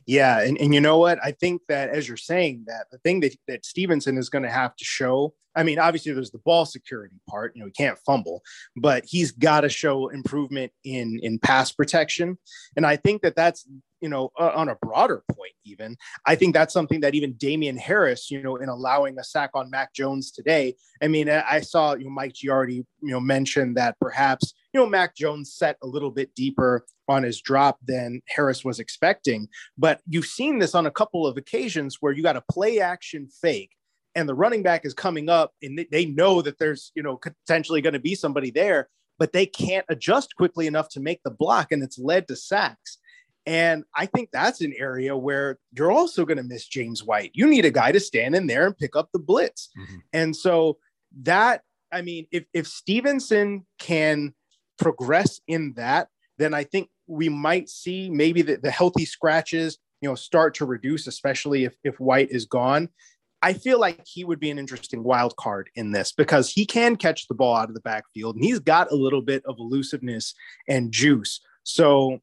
Yeah, 0.06 0.42
and, 0.42 0.58
and 0.60 0.74
you 0.74 0.82
know 0.82 0.98
what? 0.98 1.20
I 1.24 1.32
think 1.32 1.62
that 1.68 1.90
as 1.90 2.08
you're 2.08 2.18
saying 2.18 2.66
that, 2.68 2.86
the 2.92 2.98
thing 3.00 3.20
that, 3.22 3.36
that 3.48 3.66
Stevenson 3.66 4.18
is 4.18 4.30
going 4.30 4.44
to 4.44 4.50
have 4.50 4.76
to 4.76 4.86
show, 4.86 5.34
I 5.56 5.64
mean, 5.64 5.80
obviously 5.80 6.14
there's 6.14 6.32
the 6.32 6.40
ball 6.40 6.66
security 6.66 7.16
part, 7.30 7.56
you 7.56 7.62
know, 7.62 7.68
he 7.68 7.72
can't 7.72 8.00
fumble, 8.06 8.42
but 8.76 9.06
he's 9.06 9.32
got 9.32 9.62
to 9.62 9.70
show 9.70 10.10
improvement 10.10 10.72
in 10.84 11.20
in 11.22 11.40
pass 11.40 11.72
protection. 11.72 12.38
And 12.76 12.86
I 12.86 12.96
think 12.96 13.22
that 13.22 13.36
that's 13.36 13.68
you 14.04 14.10
know, 14.10 14.32
uh, 14.38 14.52
on 14.54 14.68
a 14.68 14.76
broader 14.76 15.24
point, 15.32 15.54
even, 15.64 15.96
I 16.26 16.36
think 16.36 16.54
that's 16.54 16.74
something 16.74 17.00
that 17.00 17.16
even 17.16 17.34
Damien 17.34 17.78
Harris, 17.78 18.30
you 18.30 18.44
know, 18.44 18.58
in 18.58 18.68
allowing 18.68 19.18
a 19.18 19.24
sack 19.24 19.52
on 19.54 19.70
Mac 19.70 19.94
Jones 19.94 20.30
today. 20.30 20.76
I 21.02 21.08
mean, 21.08 21.30
I 21.30 21.62
saw, 21.62 21.96
you 21.96 22.04
know, 22.04 22.10
Mike 22.10 22.34
Giardi, 22.34 22.86
you 23.02 23.12
know, 23.12 23.22
mentioned 23.22 23.78
that 23.78 23.98
perhaps, 24.02 24.54
you 24.74 24.80
know, 24.80 24.88
Mac 24.88 25.16
Jones 25.16 25.54
set 25.54 25.78
a 25.84 25.88
little 25.88 26.12
bit 26.12 26.34
deeper 26.36 26.86
on 27.08 27.24
his 27.24 27.42
drop 27.42 27.78
than 27.86 28.22
Harris 28.28 28.66
was 28.66 28.80
expecting. 28.80 29.48
But 29.78 30.02
you've 30.08 30.26
seen 30.26 30.60
this 30.60 30.74
on 30.74 30.86
a 30.86 30.92
couple 30.92 31.28
of 31.28 31.38
occasions 31.38 31.98
where 32.00 32.14
you 32.14 32.24
got 32.24 32.38
a 32.38 32.44
play 32.52 32.80
action 32.80 33.28
fake 33.28 33.72
and 34.16 34.28
the 34.28 34.36
running 34.36 34.64
back 34.64 34.86
is 34.86 34.94
coming 34.94 35.30
up 35.30 35.54
and 35.62 35.86
they 35.92 36.06
know 36.06 36.42
that 36.42 36.60
there's, 36.60 36.92
you 36.96 37.04
know, 37.04 37.18
potentially 37.18 37.82
going 37.82 37.94
to 37.94 38.00
be 38.00 38.16
somebody 38.16 38.52
there, 38.52 38.90
but 39.20 39.34
they 39.34 39.46
can't 39.46 39.86
adjust 39.90 40.36
quickly 40.36 40.68
enough 40.68 40.90
to 40.90 41.00
make 41.00 41.22
the 41.24 41.32
block 41.32 41.72
and 41.72 41.84
it's 41.84 42.00
led 42.00 42.28
to 42.28 42.36
sacks. 42.36 42.98
And 43.46 43.84
I 43.94 44.06
think 44.06 44.30
that's 44.32 44.62
an 44.62 44.74
area 44.78 45.18
where 45.18 45.60
you're 45.74 45.92
also 45.92 46.26
going 46.26 46.38
to 46.38 46.44
miss 46.44 46.66
James 46.66 47.04
White. 47.04 47.32
You 47.34 47.48
need 47.48 47.66
a 47.66 47.72
guy 47.72 47.92
to 47.92 48.00
stand 48.00 48.36
in 48.36 48.48
there 48.48 48.66
and 48.66 48.78
pick 48.78 48.96
up 48.96 49.10
the 49.12 49.20
blitz. 49.20 49.70
Mm-hmm. 49.78 49.98
And 50.14 50.36
so 50.36 50.78
that, 51.24 51.62
I 51.92 52.02
mean, 52.02 52.26
if, 52.32 52.46
if 52.54 52.68
Stevenson 52.68 53.66
can 53.80 54.34
progress 54.84 55.40
in 55.48 55.74
that, 55.76 56.10
then 56.38 56.54
I 56.54 56.64
think 56.64 56.90
we 57.08 57.30
might 57.30 57.70
see 57.70 58.10
maybe 58.10 58.42
the, 58.42 58.58
the 58.58 58.72
healthy 58.72 59.06
scratches, 59.06 59.78
you 60.02 60.10
know, 60.10 60.16
start 60.16 60.56
to 60.56 60.66
reduce, 60.66 61.08
especially 61.08 61.66
if, 61.66 61.76
if 61.84 62.00
White 62.00 62.32
is 62.32 62.46
gone. 62.46 62.90
I 63.42 63.54
feel 63.54 63.80
like 63.80 64.02
he 64.06 64.24
would 64.24 64.40
be 64.40 64.52
an 64.52 64.60
interesting 64.60 65.04
wild 65.04 65.36
card 65.36 65.70
in 65.76 65.92
this 65.92 66.14
because 66.14 66.50
he 66.50 66.66
can 66.66 66.96
catch 66.96 67.28
the 67.28 67.36
ball 67.36 67.56
out 67.56 67.68
of 67.68 67.76
the 67.76 67.82
backfield 67.82 68.36
and 68.36 68.46
he's 68.46 68.60
got 68.60 68.92
a 68.92 68.96
little 68.96 69.22
bit 69.22 69.44
of 69.46 69.58
elusiveness 69.60 70.34
and 70.70 70.92
juice. 70.94 71.42
So 71.64 72.20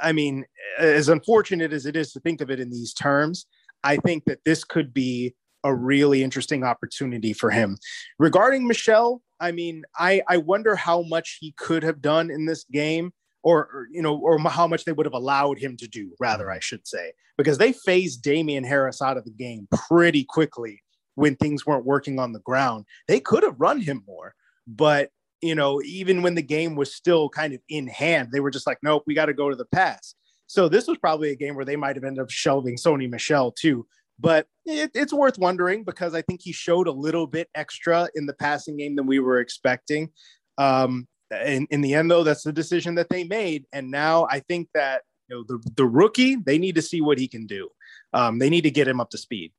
I 0.00 0.12
mean, 0.12 0.44
as 0.78 1.08
unfortunate 1.08 1.72
as 1.72 1.86
it 1.86 1.96
is 1.96 2.12
to 2.12 2.20
think 2.20 2.40
of 2.40 2.50
it 2.50 2.60
in 2.60 2.70
these 2.70 2.92
terms, 2.92 3.46
I 3.82 3.96
think 3.98 4.24
that 4.24 4.40
this 4.44 4.64
could 4.64 4.94
be 4.94 5.34
a 5.62 5.74
really 5.74 6.22
interesting 6.22 6.64
opportunity 6.64 7.32
for 7.32 7.50
him. 7.50 7.78
Regarding 8.18 8.66
Michel, 8.66 9.22
I 9.40 9.52
mean, 9.52 9.84
I, 9.98 10.22
I 10.28 10.38
wonder 10.38 10.76
how 10.76 11.02
much 11.02 11.38
he 11.40 11.52
could 11.52 11.82
have 11.82 12.00
done 12.00 12.30
in 12.30 12.46
this 12.46 12.64
game 12.64 13.12
or, 13.42 13.58
or, 13.60 13.88
you 13.90 14.02
know, 14.02 14.16
or 14.16 14.38
how 14.38 14.66
much 14.66 14.84
they 14.84 14.92
would 14.92 15.06
have 15.06 15.14
allowed 15.14 15.58
him 15.58 15.76
to 15.78 15.88
do, 15.88 16.12
rather, 16.18 16.50
I 16.50 16.60
should 16.60 16.86
say, 16.86 17.12
because 17.36 17.58
they 17.58 17.72
phased 17.72 18.22
Damien 18.22 18.64
Harris 18.64 19.02
out 19.02 19.16
of 19.16 19.24
the 19.24 19.30
game 19.30 19.68
pretty 19.88 20.24
quickly 20.24 20.82
when 21.14 21.36
things 21.36 21.66
weren't 21.66 21.84
working 21.84 22.18
on 22.18 22.32
the 22.32 22.40
ground. 22.40 22.86
They 23.06 23.20
could 23.20 23.42
have 23.42 23.60
run 23.60 23.80
him 23.80 24.02
more, 24.06 24.34
but 24.66 25.10
you 25.44 25.54
know, 25.54 25.82
even 25.82 26.22
when 26.22 26.34
the 26.34 26.42
game 26.42 26.74
was 26.74 26.94
still 26.94 27.28
kind 27.28 27.52
of 27.52 27.60
in 27.68 27.86
hand, 27.86 28.30
they 28.32 28.40
were 28.40 28.50
just 28.50 28.66
like, 28.66 28.78
nope, 28.82 29.02
we 29.06 29.12
got 29.12 29.26
to 29.26 29.34
go 29.34 29.50
to 29.50 29.56
the 29.56 29.66
pass. 29.66 30.14
So 30.46 30.70
this 30.70 30.86
was 30.86 30.96
probably 30.96 31.32
a 31.32 31.36
game 31.36 31.54
where 31.54 31.66
they 31.66 31.76
might 31.76 31.96
have 31.96 32.04
ended 32.04 32.22
up 32.22 32.30
shelving 32.30 32.76
Sony 32.76 33.10
Michel 33.10 33.52
too. 33.52 33.86
But 34.24 34.46
it, 34.64 34.90
it's 34.94 35.12
worth 35.12 35.38
wondering 35.38 35.84
because 35.84 36.14
I 36.14 36.22
think 36.22 36.40
he 36.42 36.52
showed 36.52 36.86
a 36.86 36.92
little 36.92 37.26
bit 37.26 37.48
extra 37.54 38.08
in 38.14 38.24
the 38.24 38.32
passing 38.32 38.78
game 38.78 38.96
than 38.96 39.06
we 39.06 39.18
were 39.18 39.38
expecting. 39.38 40.10
Um, 40.56 41.06
in, 41.30 41.66
in 41.70 41.82
the 41.82 41.94
end, 41.94 42.10
though, 42.10 42.24
that's 42.24 42.42
the 42.42 42.52
decision 42.52 42.94
that 42.94 43.10
they 43.10 43.24
made. 43.24 43.66
And 43.72 43.90
now 43.90 44.26
I 44.30 44.40
think 44.40 44.68
that 44.72 45.02
you 45.28 45.36
know 45.36 45.44
the, 45.46 45.70
the 45.76 45.86
rookie, 45.86 46.36
they 46.36 46.58
need 46.58 46.74
to 46.76 46.82
see 46.82 47.02
what 47.02 47.18
he 47.18 47.28
can 47.28 47.46
do. 47.46 47.68
Um, 48.14 48.38
they 48.38 48.48
need 48.48 48.62
to 48.62 48.70
get 48.70 48.88
him 48.88 48.98
up 48.98 49.10
to 49.10 49.18
speed. 49.18 49.52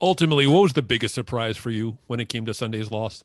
Ultimately, 0.00 0.46
what 0.46 0.62
was 0.62 0.72
the 0.72 0.82
biggest 0.82 1.14
surprise 1.14 1.56
for 1.56 1.70
you 1.70 1.98
when 2.06 2.18
it 2.18 2.28
came 2.28 2.46
to 2.46 2.54
Sunday's 2.54 2.90
loss? 2.90 3.22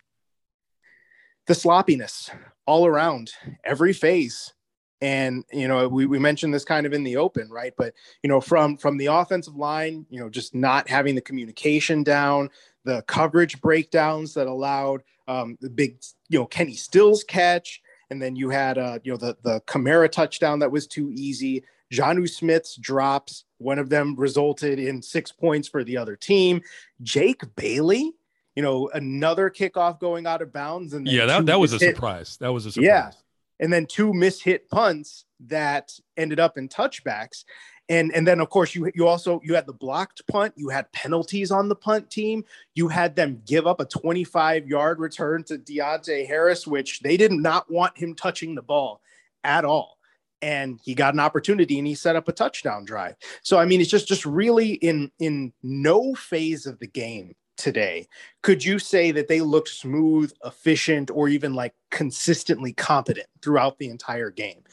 the 1.48 1.56
sloppiness 1.56 2.30
all 2.66 2.86
around 2.86 3.32
every 3.64 3.94
phase 3.94 4.54
and 5.02 5.44
you 5.52 5.68
know 5.68 5.88
we, 5.88 6.06
we 6.06 6.18
mentioned 6.18 6.54
this 6.54 6.66
kind 6.66 6.86
of 6.86 6.94
in 6.94 7.04
the 7.04 7.18
open 7.18 7.50
right 7.50 7.74
but 7.78 7.94
you 8.24 8.28
know 8.28 8.42
from 8.42 8.78
from 8.78 8.98
the 8.98 9.06
offensive 9.06 9.56
line 9.56 10.06
you 10.10 10.20
know 10.20 10.30
just 10.30 10.56
not 10.56 10.90
having 10.90 11.16
the 11.16 11.22
communication 11.22 12.04
down 12.04 12.50
the 12.84 13.02
coverage 13.04 13.62
breakdowns 13.62 14.34
that 14.34 14.48
allowed 14.48 15.04
um, 15.28 15.58
the 15.62 15.70
big 15.70 15.98
you 16.30 16.40
know 16.40 16.46
kenny 16.46 16.74
stills 16.74 17.24
catch 17.24 17.82
and 18.10 18.22
then 18.22 18.36
you 18.36 18.50
had 18.50 18.78
uh 18.78 18.98
you 19.04 19.12
know 19.12 19.18
the 19.18 19.38
the 19.44 19.62
Kamara 19.62 20.12
touchdown 20.12 20.60
that 20.60 20.72
was 20.72 20.88
too 20.88 21.12
easy 21.14 21.64
Jonnu 21.94 22.28
Smith's 22.28 22.76
drops 22.76 23.46
one 23.60 23.80
of 23.80 23.90
them 23.90 24.16
resulted 24.16 24.80
in 24.80 25.02
six 25.02 25.32
points 25.32 25.68
for 25.68 25.84
the 25.84 25.98
other 25.98 26.16
team 26.16 26.62
Jake 27.04 27.44
Bailey 27.56 28.14
you 28.56 28.64
know, 28.64 28.90
another 28.96 29.52
kickoff 29.52 30.00
going 30.00 30.26
out 30.26 30.42
of 30.42 30.52
bounds. 30.52 30.94
And 30.94 31.08
yeah, 31.08 31.28
that, 31.28 31.46
that 31.46 31.60
was 31.60 31.74
a 31.74 31.80
surprise. 31.80 32.38
That 32.38 32.52
was 32.52 32.66
a 32.66 32.72
surprise. 32.72 32.88
Yeah. 32.88 33.12
And 33.60 33.72
then 33.72 33.86
two 33.86 34.12
mishit 34.12 34.68
punts 34.70 35.26
that 35.48 35.94
ended 36.16 36.40
up 36.40 36.58
in 36.58 36.70
touchbacks. 36.70 37.44
And, 37.90 38.14
and 38.14 38.28
then 38.28 38.42
of 38.42 38.50
course 38.50 38.76
you 38.76 38.92
you 38.96 39.08
also 39.08 39.40
you 39.44 39.56
had 39.56 39.66
the 39.66 39.74
blocked 39.74 40.28
punt, 40.28 40.54
you 40.58 40.70
had 40.70 40.92
penalties 40.92 41.52
on 41.52 41.70
the 41.70 41.76
punt 41.76 42.10
team, 42.10 42.44
you 42.76 42.90
had 42.90 43.16
them 43.16 43.42
give 43.46 43.66
up 43.66 43.80
a 43.80 43.86
25 43.86 44.68
yard 44.68 45.00
return 45.00 45.44
to 45.46 45.58
Deonte 45.58 46.28
Harris, 46.28 46.68
which 46.68 47.00
they 47.00 47.16
did 47.16 47.32
not 47.32 47.72
want 47.72 47.98
him 47.98 48.14
touching 48.14 48.56
the 48.56 48.62
ball 48.62 49.02
at 49.44 49.64
all 49.64 49.98
and 50.42 50.80
he 50.84 50.94
got 50.94 51.14
an 51.14 51.20
opportunity 51.20 51.78
and 51.78 51.88
he 51.88 51.96
set 51.96 52.16
up 52.16 52.28
a 52.28 52.34
touchdown 52.34 52.86
drive. 52.86 53.16
So 53.42 53.58
I 53.58 53.66
mean, 53.66 53.82
it's 53.82 53.90
just 53.90 54.08
just 54.08 54.26
really 54.26 54.74
in 54.74 55.12
in 55.20 55.54
no 55.64 56.14
phase 56.16 56.66
of 56.66 56.80
the 56.80 56.88
game 56.88 57.36
today, 57.58 58.08
could 58.42 58.64
you 58.64 58.80
say 58.80 59.12
that 59.12 59.28
they 59.28 59.42
looked 59.42 59.70
smooth, 59.70 60.32
efficient, 60.46 61.12
or 61.12 61.28
even 61.28 61.54
like 61.54 61.74
consistently 61.92 62.74
competent 62.74 63.28
throughout 63.42 63.78
the 63.78 63.90
entire 63.90 64.30
game? 64.30 64.64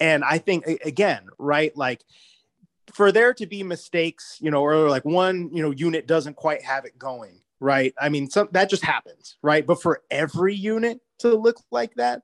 And 0.00 0.24
I 0.24 0.38
think, 0.38 0.66
again, 0.84 1.26
right, 1.38 1.76
like 1.76 2.02
for 2.94 3.12
there 3.12 3.34
to 3.34 3.46
be 3.46 3.62
mistakes, 3.62 4.38
you 4.40 4.50
know, 4.50 4.62
or 4.62 4.88
like 4.88 5.04
one, 5.04 5.50
you 5.52 5.62
know, 5.62 5.70
unit 5.70 6.06
doesn't 6.06 6.36
quite 6.36 6.62
have 6.62 6.84
it 6.84 6.98
going, 6.98 7.40
right? 7.60 7.94
I 8.00 8.08
mean, 8.08 8.30
some 8.30 8.48
that 8.52 8.70
just 8.70 8.82
happens, 8.82 9.36
right? 9.42 9.66
But 9.66 9.82
for 9.82 10.02
every 10.10 10.54
unit 10.54 11.00
to 11.20 11.34
look 11.34 11.60
like 11.70 11.94
that, 11.94 12.22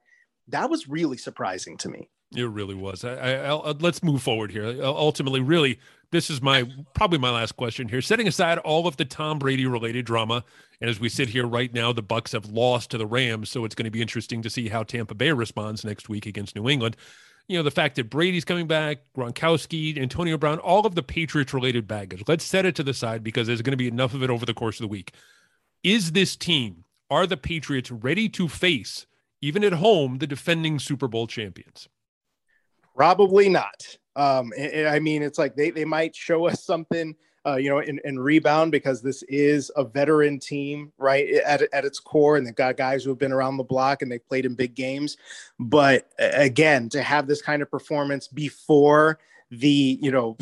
that 0.48 0.70
was 0.70 0.88
really 0.88 1.18
surprising 1.18 1.76
to 1.78 1.88
me. 1.88 2.08
It 2.34 2.48
really 2.48 2.74
was. 2.74 3.04
I, 3.04 3.14
I, 3.14 3.54
I, 3.54 3.70
let's 3.72 4.02
move 4.02 4.22
forward 4.22 4.50
here. 4.50 4.82
Ultimately, 4.82 5.40
really, 5.40 5.78
this 6.10 6.30
is 6.30 6.40
my 6.40 6.68
probably 6.94 7.18
my 7.18 7.30
last 7.30 7.52
question 7.52 7.88
here. 7.88 8.00
Setting 8.00 8.28
aside 8.28 8.58
all 8.58 8.86
of 8.86 8.96
the 8.96 9.04
Tom 9.04 9.38
Brady 9.38 9.66
related 9.66 10.06
drama, 10.06 10.44
and 10.80 10.90
as 10.90 11.00
we 11.00 11.08
sit 11.08 11.28
here 11.28 11.46
right 11.46 11.72
now, 11.72 11.92
the 11.92 12.02
Bucks 12.02 12.32
have 12.32 12.46
lost 12.46 12.90
to 12.90 12.98
the 12.98 13.06
Rams, 13.06 13.50
so 13.50 13.64
it's 13.64 13.74
going 13.74 13.84
to 13.84 13.90
be 13.90 14.02
interesting 14.02 14.42
to 14.42 14.50
see 14.50 14.68
how 14.68 14.82
Tampa 14.82 15.14
Bay 15.14 15.32
responds 15.32 15.84
next 15.84 16.08
week 16.08 16.26
against 16.26 16.56
New 16.56 16.68
England. 16.68 16.96
You 17.48 17.56
know, 17.56 17.62
the 17.62 17.70
fact 17.70 17.96
that 17.96 18.10
Brady's 18.10 18.44
coming 18.44 18.66
back, 18.66 18.98
Gronkowski, 19.16 19.96
Antonio 19.98 20.36
Brown, 20.36 20.58
all 20.58 20.84
of 20.84 20.96
the 20.96 21.02
Patriots 21.02 21.54
related 21.54 21.86
baggage. 21.86 22.24
Let's 22.26 22.44
set 22.44 22.66
it 22.66 22.74
to 22.76 22.82
the 22.82 22.94
side 22.94 23.22
because 23.22 23.46
there's 23.46 23.62
going 23.62 23.72
to 23.72 23.76
be 23.76 23.88
enough 23.88 24.14
of 24.14 24.22
it 24.24 24.30
over 24.30 24.44
the 24.44 24.54
course 24.54 24.80
of 24.80 24.84
the 24.84 24.88
week. 24.88 25.12
Is 25.84 26.12
this 26.12 26.34
team, 26.34 26.84
are 27.08 27.26
the 27.26 27.36
Patriots 27.36 27.92
ready 27.92 28.28
to 28.30 28.48
face, 28.48 29.06
even 29.40 29.62
at 29.62 29.74
home, 29.74 30.18
the 30.18 30.26
defending 30.26 30.80
Super 30.80 31.06
Bowl 31.06 31.28
champions? 31.28 31.88
Probably 32.96 33.48
not. 33.48 33.98
Um, 34.16 34.52
and, 34.56 34.72
and 34.72 34.88
I 34.88 34.98
mean, 34.98 35.22
it's 35.22 35.38
like 35.38 35.54
they, 35.54 35.70
they 35.70 35.84
might 35.84 36.16
show 36.16 36.46
us 36.46 36.64
something, 36.64 37.14
uh, 37.46 37.56
you 37.56 37.68
know, 37.68 37.78
in, 37.78 38.18
rebound 38.18 38.72
because 38.72 39.02
this 39.02 39.22
is 39.24 39.70
a 39.76 39.84
veteran 39.84 40.40
team, 40.40 40.90
right, 40.98 41.28
at, 41.46 41.62
at 41.72 41.84
its 41.84 42.00
core. 42.00 42.36
And 42.36 42.46
they've 42.46 42.54
got 42.54 42.76
guys 42.76 43.04
who 43.04 43.10
have 43.10 43.18
been 43.18 43.32
around 43.32 43.56
the 43.56 43.62
block 43.62 44.02
and 44.02 44.10
they've 44.10 44.26
played 44.26 44.46
in 44.46 44.54
big 44.54 44.74
games. 44.74 45.16
But 45.60 46.10
again, 46.18 46.88
to 46.88 47.02
have 47.02 47.26
this 47.26 47.42
kind 47.42 47.62
of 47.62 47.70
performance 47.70 48.26
before 48.26 49.20
the, 49.50 49.98
you 50.02 50.10
know, 50.10 50.36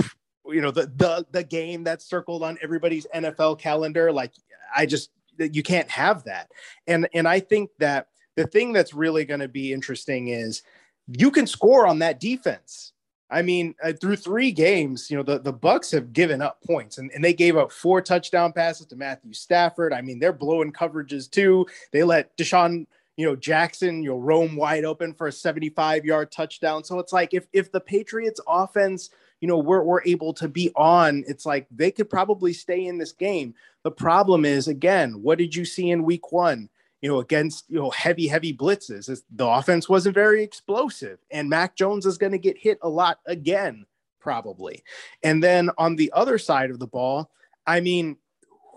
you 0.46 0.60
know, 0.60 0.70
the, 0.70 0.86
the, 0.96 1.26
the 1.32 1.44
game 1.44 1.84
that's 1.84 2.06
circled 2.06 2.42
on 2.42 2.56
everybody's 2.62 3.06
NFL 3.14 3.58
calendar, 3.58 4.12
like 4.12 4.32
I 4.74 4.86
just, 4.86 5.10
you 5.38 5.62
can't 5.62 5.90
have 5.90 6.24
that. 6.24 6.50
And, 6.86 7.08
and 7.12 7.26
I 7.26 7.40
think 7.40 7.70
that 7.80 8.08
the 8.36 8.46
thing 8.46 8.72
that's 8.72 8.94
really 8.94 9.24
going 9.24 9.40
to 9.40 9.48
be 9.48 9.72
interesting 9.72 10.28
is, 10.28 10.62
you 11.06 11.30
can 11.30 11.46
score 11.46 11.86
on 11.86 11.98
that 11.98 12.18
defense. 12.18 12.93
I 13.34 13.42
mean, 13.42 13.74
uh, 13.82 13.92
through 13.92 14.16
three 14.16 14.52
games, 14.52 15.10
you 15.10 15.16
know, 15.16 15.24
the, 15.24 15.40
the 15.40 15.52
Bucs 15.52 15.90
have 15.90 16.12
given 16.12 16.40
up 16.40 16.62
points 16.62 16.98
and, 16.98 17.10
and 17.12 17.24
they 17.24 17.34
gave 17.34 17.56
up 17.56 17.72
four 17.72 18.00
touchdown 18.00 18.52
passes 18.52 18.86
to 18.86 18.96
Matthew 18.96 19.32
Stafford. 19.32 19.92
I 19.92 20.02
mean, 20.02 20.20
they're 20.20 20.32
blowing 20.32 20.72
coverages 20.72 21.28
too. 21.28 21.66
They 21.90 22.04
let 22.04 22.36
DeSean, 22.38 22.86
you 23.16 23.26
know, 23.26 23.34
Jackson, 23.34 24.04
you 24.04 24.10
know, 24.10 24.18
roam 24.18 24.54
wide 24.54 24.84
open 24.84 25.14
for 25.14 25.26
a 25.26 25.32
75 25.32 26.04
yard 26.04 26.30
touchdown. 26.30 26.84
So 26.84 27.00
it's 27.00 27.12
like 27.12 27.34
if 27.34 27.48
if 27.52 27.72
the 27.72 27.80
Patriots 27.80 28.40
offense, 28.46 29.10
you 29.40 29.48
know, 29.48 29.58
we're, 29.58 29.82
we're 29.82 30.04
able 30.04 30.32
to 30.34 30.46
be 30.46 30.70
on, 30.76 31.24
it's 31.26 31.44
like 31.44 31.66
they 31.72 31.90
could 31.90 32.08
probably 32.08 32.52
stay 32.52 32.86
in 32.86 32.98
this 32.98 33.12
game. 33.12 33.54
The 33.82 33.90
problem 33.90 34.44
is, 34.44 34.68
again, 34.68 35.22
what 35.22 35.38
did 35.38 35.56
you 35.56 35.64
see 35.64 35.90
in 35.90 36.04
week 36.04 36.30
one? 36.30 36.68
You 37.04 37.10
know, 37.10 37.20
against, 37.20 37.66
you 37.68 37.78
know, 37.78 37.90
heavy, 37.90 38.26
heavy 38.26 38.56
blitzes. 38.56 39.22
The 39.36 39.46
offense 39.46 39.90
wasn't 39.90 40.14
very 40.14 40.42
explosive. 40.42 41.18
And 41.30 41.50
Mac 41.50 41.76
Jones 41.76 42.06
is 42.06 42.16
going 42.16 42.32
to 42.32 42.38
get 42.38 42.56
hit 42.56 42.78
a 42.80 42.88
lot 42.88 43.18
again, 43.26 43.84
probably. 44.20 44.82
And 45.22 45.44
then 45.44 45.68
on 45.76 45.96
the 45.96 46.10
other 46.14 46.38
side 46.38 46.70
of 46.70 46.78
the 46.78 46.86
ball, 46.86 47.30
I 47.66 47.80
mean, 47.80 48.16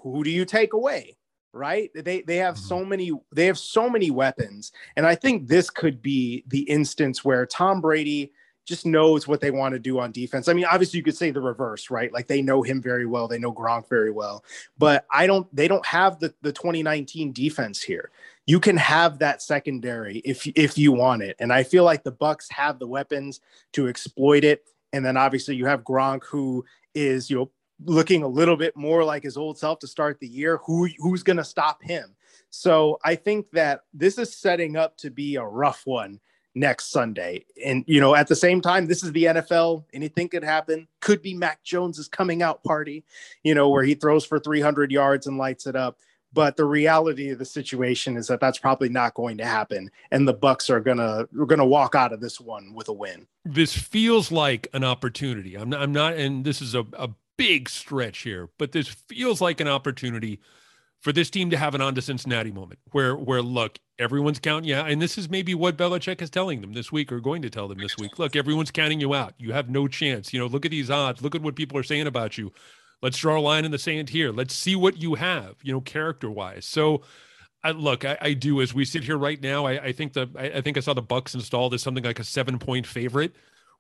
who 0.04 0.26
do 0.26 0.30
you 0.30 0.44
take 0.44 0.74
away? 0.74 1.16
Right? 1.54 1.90
They 1.96 2.22
they 2.24 2.36
have 2.36 2.58
so 2.58 2.80
mm-hmm. 2.80 2.90
many 2.90 3.12
they 3.32 3.46
have 3.46 3.58
so 3.58 3.90
many 3.90 4.12
weapons. 4.12 4.74
And 4.98 5.06
I 5.06 5.16
think 5.16 5.48
this 5.48 5.70
could 5.70 6.02
be 6.02 6.44
the 6.48 6.64
instance 6.64 7.24
where 7.24 7.46
Tom 7.46 7.80
Brady 7.80 8.34
just 8.68 8.86
knows 8.86 9.28
what 9.28 9.40
they 9.40 9.50
want 9.50 9.74
to 9.74 9.80
do 9.80 9.98
on 9.98 10.12
defense. 10.12 10.48
I 10.48 10.54
mean, 10.54 10.66
obviously 10.66 10.98
you 10.98 11.04
could 11.04 11.16
say 11.16 11.32
the 11.32 11.42
reverse, 11.42 11.90
right? 11.90 12.12
Like 12.12 12.28
they 12.28 12.42
know 12.42 12.62
him 12.62 12.82
very 12.82 13.06
well, 13.06 13.28
they 13.28 13.40
know 13.40 13.54
Gronk 13.54 13.88
very 13.88 14.12
well, 14.12 14.44
but 14.78 15.06
I 15.10 15.26
don't 15.26 15.48
they 15.56 15.68
don't 15.68 15.86
have 15.86 16.20
the 16.20 16.34
the 16.42 16.52
2019 16.52 17.32
defense 17.32 17.82
here. 17.82 18.12
you 18.46 18.60
can 18.60 18.78
have 18.78 19.20
that 19.20 19.42
secondary 19.42 20.20
if 20.20 20.48
if 20.48 20.78
you 20.78 20.92
want 20.92 21.22
it. 21.22 21.36
And 21.40 21.54
I 21.54 21.64
feel 21.64 21.84
like 21.84 22.04
the 22.04 22.12
Bucks 22.12 22.50
have 22.50 22.80
the 22.80 22.88
weapons 22.88 23.42
to 23.74 23.88
exploit 23.88 24.44
it. 24.44 24.64
And 24.94 25.06
then 25.06 25.18
obviously 25.18 25.56
you 25.56 25.66
have 25.66 25.84
Gronk, 25.84 26.24
who 26.26 26.66
is 26.94 27.30
you 27.30 27.38
know 27.38 27.52
looking 27.86 28.24
a 28.24 28.28
little 28.28 28.58
bit 28.58 28.76
more 28.76 29.04
like 29.04 29.24
his 29.24 29.38
old 29.38 29.58
self 29.58 29.80
to 29.80 29.88
start 29.88 30.20
the 30.20 30.28
year. 30.28 30.58
Who 30.66 30.90
who's 30.98 31.24
going 31.24 31.38
to 31.38 31.44
stop 31.44 31.84
him? 31.84 32.16
So 32.50 33.00
I 33.04 33.16
think 33.16 33.52
that 33.52 33.82
this 33.94 34.18
is 34.18 34.36
setting 34.36 34.78
up 34.78 34.98
to 34.98 35.10
be 35.12 35.36
a 35.36 35.44
rough 35.44 35.82
one 35.86 36.20
next 36.58 36.92
Sunday. 36.92 37.46
And 37.64 37.84
you 37.88 38.02
know, 38.02 38.16
at 38.16 38.28
the 38.28 38.36
same 38.36 38.62
time, 38.62 38.88
this 38.88 39.04
is 39.04 39.12
the 39.12 39.26
NFL. 39.26 39.84
Anything 39.94 40.30
could 40.30 40.44
happen. 40.44 40.88
Could 41.00 41.22
be 41.22 41.34
Mac 41.34 41.64
Jones's 41.64 42.08
coming 42.08 42.42
out 42.42 42.64
party, 42.64 43.04
you 43.44 43.56
know, 43.56 43.70
where 43.70 43.84
he 43.84 43.94
throws 43.94 44.26
for 44.26 44.40
300 44.40 44.92
yards 44.92 45.28
and 45.28 45.38
lights 45.38 45.68
it 45.68 45.76
up. 45.76 45.98
But 46.34 46.58
the 46.58 46.66
reality 46.66 47.30
of 47.30 47.40
the 47.40 47.46
situation 47.46 48.18
is 48.18 48.28
that 48.28 48.40
that's 48.42 48.60
probably 48.60 48.90
not 48.90 49.14
going 49.14 49.38
to 49.38 49.46
happen, 49.46 49.90
and 50.12 50.28
the 50.28 50.34
Bucks 50.34 50.70
are 50.70 50.82
gonna 50.82 51.28
are 51.40 51.46
gonna 51.46 51.66
walk 51.66 51.96
out 51.96 52.12
of 52.12 52.20
this 52.20 52.40
one 52.40 52.74
with 52.74 52.90
a 52.90 52.94
win. 52.94 53.28
This 53.46 53.76
feels 53.76 54.32
like 54.32 54.68
an 54.74 54.84
opportunity. 54.84 55.56
I'm 55.56 55.70
not, 55.70 55.82
I'm 55.82 55.94
not, 55.94 56.14
and 56.16 56.44
this 56.44 56.62
is 56.62 56.76
a, 56.76 56.86
a 56.94 57.10
big 57.38 57.70
stretch 57.70 58.20
here, 58.20 58.50
but 58.58 58.74
this 58.74 58.88
feels 58.88 59.40
like 59.40 59.62
an 59.62 59.70
opportunity 59.70 60.42
for 61.02 61.12
this 61.12 61.30
team 61.30 61.50
to 61.50 61.58
have 61.58 61.76
an 61.76 61.82
on 61.82 61.96
to 61.96 62.02
Cincinnati 62.02 62.52
moment 62.52 62.80
where 62.92 63.16
where 63.16 63.42
look, 63.42 63.80
everyone's 64.00 64.40
counting 64.40 64.70
yeah, 64.70 64.86
and 64.86 65.02
this 65.02 65.18
is 65.18 65.30
maybe 65.30 65.54
what 65.54 65.78
Belichick 65.78 66.22
is 66.22 66.30
telling 66.30 66.62
them 66.62 66.74
this 66.74 66.92
week 66.92 67.12
or 67.12 67.20
going 67.20 67.42
to 67.44 67.50
tell 67.50 67.68
them 67.68 67.78
this 67.80 67.98
week. 67.98 68.18
Look, 68.20 68.36
everyone's 68.36 68.72
counting 68.72 69.00
you 69.00 69.14
out. 69.14 69.34
You 69.38 69.54
have 69.54 69.70
no 69.70 69.88
chance. 69.88 70.34
You 70.34 70.40
know, 70.40 70.48
look 70.48 70.66
at 70.66 70.72
these 70.72 70.90
odds. 70.90 71.22
Look 71.22 71.36
at 71.36 71.42
what 71.42 71.56
people 71.56 71.78
are 71.78 71.84
saying 71.84 72.08
about 72.08 72.38
you. 72.38 72.52
Let's 73.02 73.18
draw 73.18 73.38
a 73.38 73.42
line 73.42 73.64
in 73.64 73.72
the 73.72 73.78
sand 73.78 74.10
here. 74.10 74.32
Let's 74.32 74.56
see 74.56 74.76
what 74.76 74.98
you 74.98 75.16
have, 75.16 75.56
you 75.62 75.72
know, 75.72 75.82
character 75.82 76.32
wise. 76.32 76.66
So 76.66 77.04
I, 77.64 77.72
look, 77.72 78.06
I, 78.06 78.18
I, 78.20 78.34
do 78.34 78.62
as 78.62 78.74
we 78.74 78.86
sit 78.86 79.04
here 79.04 79.18
right 79.18 79.42
now. 79.42 79.66
I, 79.66 79.84
I 79.84 79.92
think 79.92 80.14
the 80.14 80.30
I, 80.36 80.46
I 80.58 80.62
think 80.62 80.78
I 80.78 80.80
saw 80.80 80.94
the 80.94 81.02
Bucks 81.02 81.36
installed 81.36 81.74
as 81.74 81.84
something 81.84 82.04
like 82.04 82.20
a 82.20 82.24
seven 82.24 82.58
point 82.58 82.88
favorite 82.88 83.36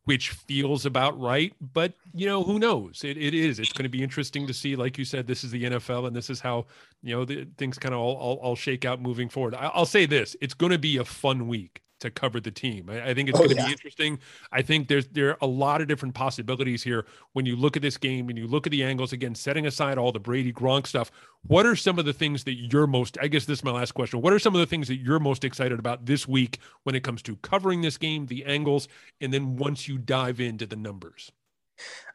which 0.07 0.29
feels 0.29 0.85
about 0.85 1.19
right. 1.19 1.53
But 1.73 1.91
you 2.13 2.25
know, 2.25 2.41
who 2.41 2.59
knows? 2.59 3.03
It, 3.03 3.17
it 3.17 3.33
is. 3.33 3.59
It's 3.59 3.73
going 3.73 3.83
to 3.83 3.89
be 3.89 4.01
interesting 4.01 4.47
to 4.47 4.53
see. 4.53 4.77
Like 4.77 4.97
you 4.97 5.03
said, 5.03 5.27
this 5.27 5.43
is 5.43 5.51
the 5.51 5.65
NFL, 5.65 6.07
and 6.07 6.15
this 6.15 6.29
is 6.29 6.39
how 6.39 6.65
you 7.03 7.13
know 7.13 7.25
the, 7.25 7.45
things 7.57 7.77
kind 7.77 7.93
of 7.93 7.99
all, 7.99 8.15
all, 8.15 8.35
all 8.37 8.55
shake 8.55 8.85
out 8.85 9.01
moving 9.01 9.27
forward. 9.27 9.53
I, 9.53 9.69
will 9.77 9.85
say 9.85 10.05
this: 10.05 10.33
it's 10.39 10.53
going 10.53 10.71
to 10.71 10.79
be 10.79 10.95
a 10.95 11.03
fun 11.03 11.49
week 11.49 11.83
to 11.99 12.09
cover 12.09 12.39
the 12.39 12.51
team. 12.51 12.89
I, 12.89 13.09
I 13.09 13.13
think 13.13 13.29
it's 13.29 13.37
oh, 13.37 13.43
going 13.43 13.55
to 13.55 13.55
yeah. 13.55 13.65
be 13.65 13.71
interesting. 13.71 14.19
I 14.51 14.61
think 14.61 14.87
there's 14.87 15.07
there 15.07 15.31
are 15.31 15.37
a 15.41 15.47
lot 15.47 15.81
of 15.81 15.87
different 15.87 16.15
possibilities 16.15 16.83
here 16.83 17.05
when 17.33 17.45
you 17.45 17.55
look 17.55 17.75
at 17.75 17.81
this 17.81 17.97
game 17.97 18.29
and 18.29 18.37
you 18.37 18.47
look 18.47 18.67
at 18.67 18.71
the 18.71 18.83
angles 18.83 19.13
again, 19.13 19.35
setting 19.35 19.65
aside 19.65 19.97
all 19.97 20.11
the 20.11 20.19
Brady 20.19 20.53
Gronk 20.53 20.87
stuff. 20.87 21.11
What 21.45 21.65
are 21.65 21.75
some 21.75 21.99
of 21.99 22.05
the 22.05 22.13
things 22.13 22.43
that 22.43 22.55
you're 22.55 22.87
most? 22.87 23.17
I 23.21 23.27
guess 23.27 23.45
this 23.45 23.59
is 23.59 23.63
my 23.63 23.71
last 23.71 23.93
question. 23.93 24.21
What 24.21 24.33
are 24.33 24.39
some 24.39 24.55
of 24.55 24.59
the 24.59 24.65
things 24.65 24.87
that 24.87 24.97
you're 24.97 25.19
most 25.19 25.43
excited 25.43 25.79
about 25.79 26.05
this 26.05 26.27
week 26.27 26.59
when 26.83 26.95
it 26.95 27.03
comes 27.03 27.21
to 27.23 27.35
covering 27.37 27.81
this 27.81 27.97
game, 27.97 28.25
the 28.25 28.45
angles, 28.45 28.87
and 29.21 29.33
then 29.33 29.55
once 29.55 29.87
you 29.87 29.97
dive 29.97 30.39
into 30.39 30.65
the 30.65 30.75
numbers? 30.75 31.31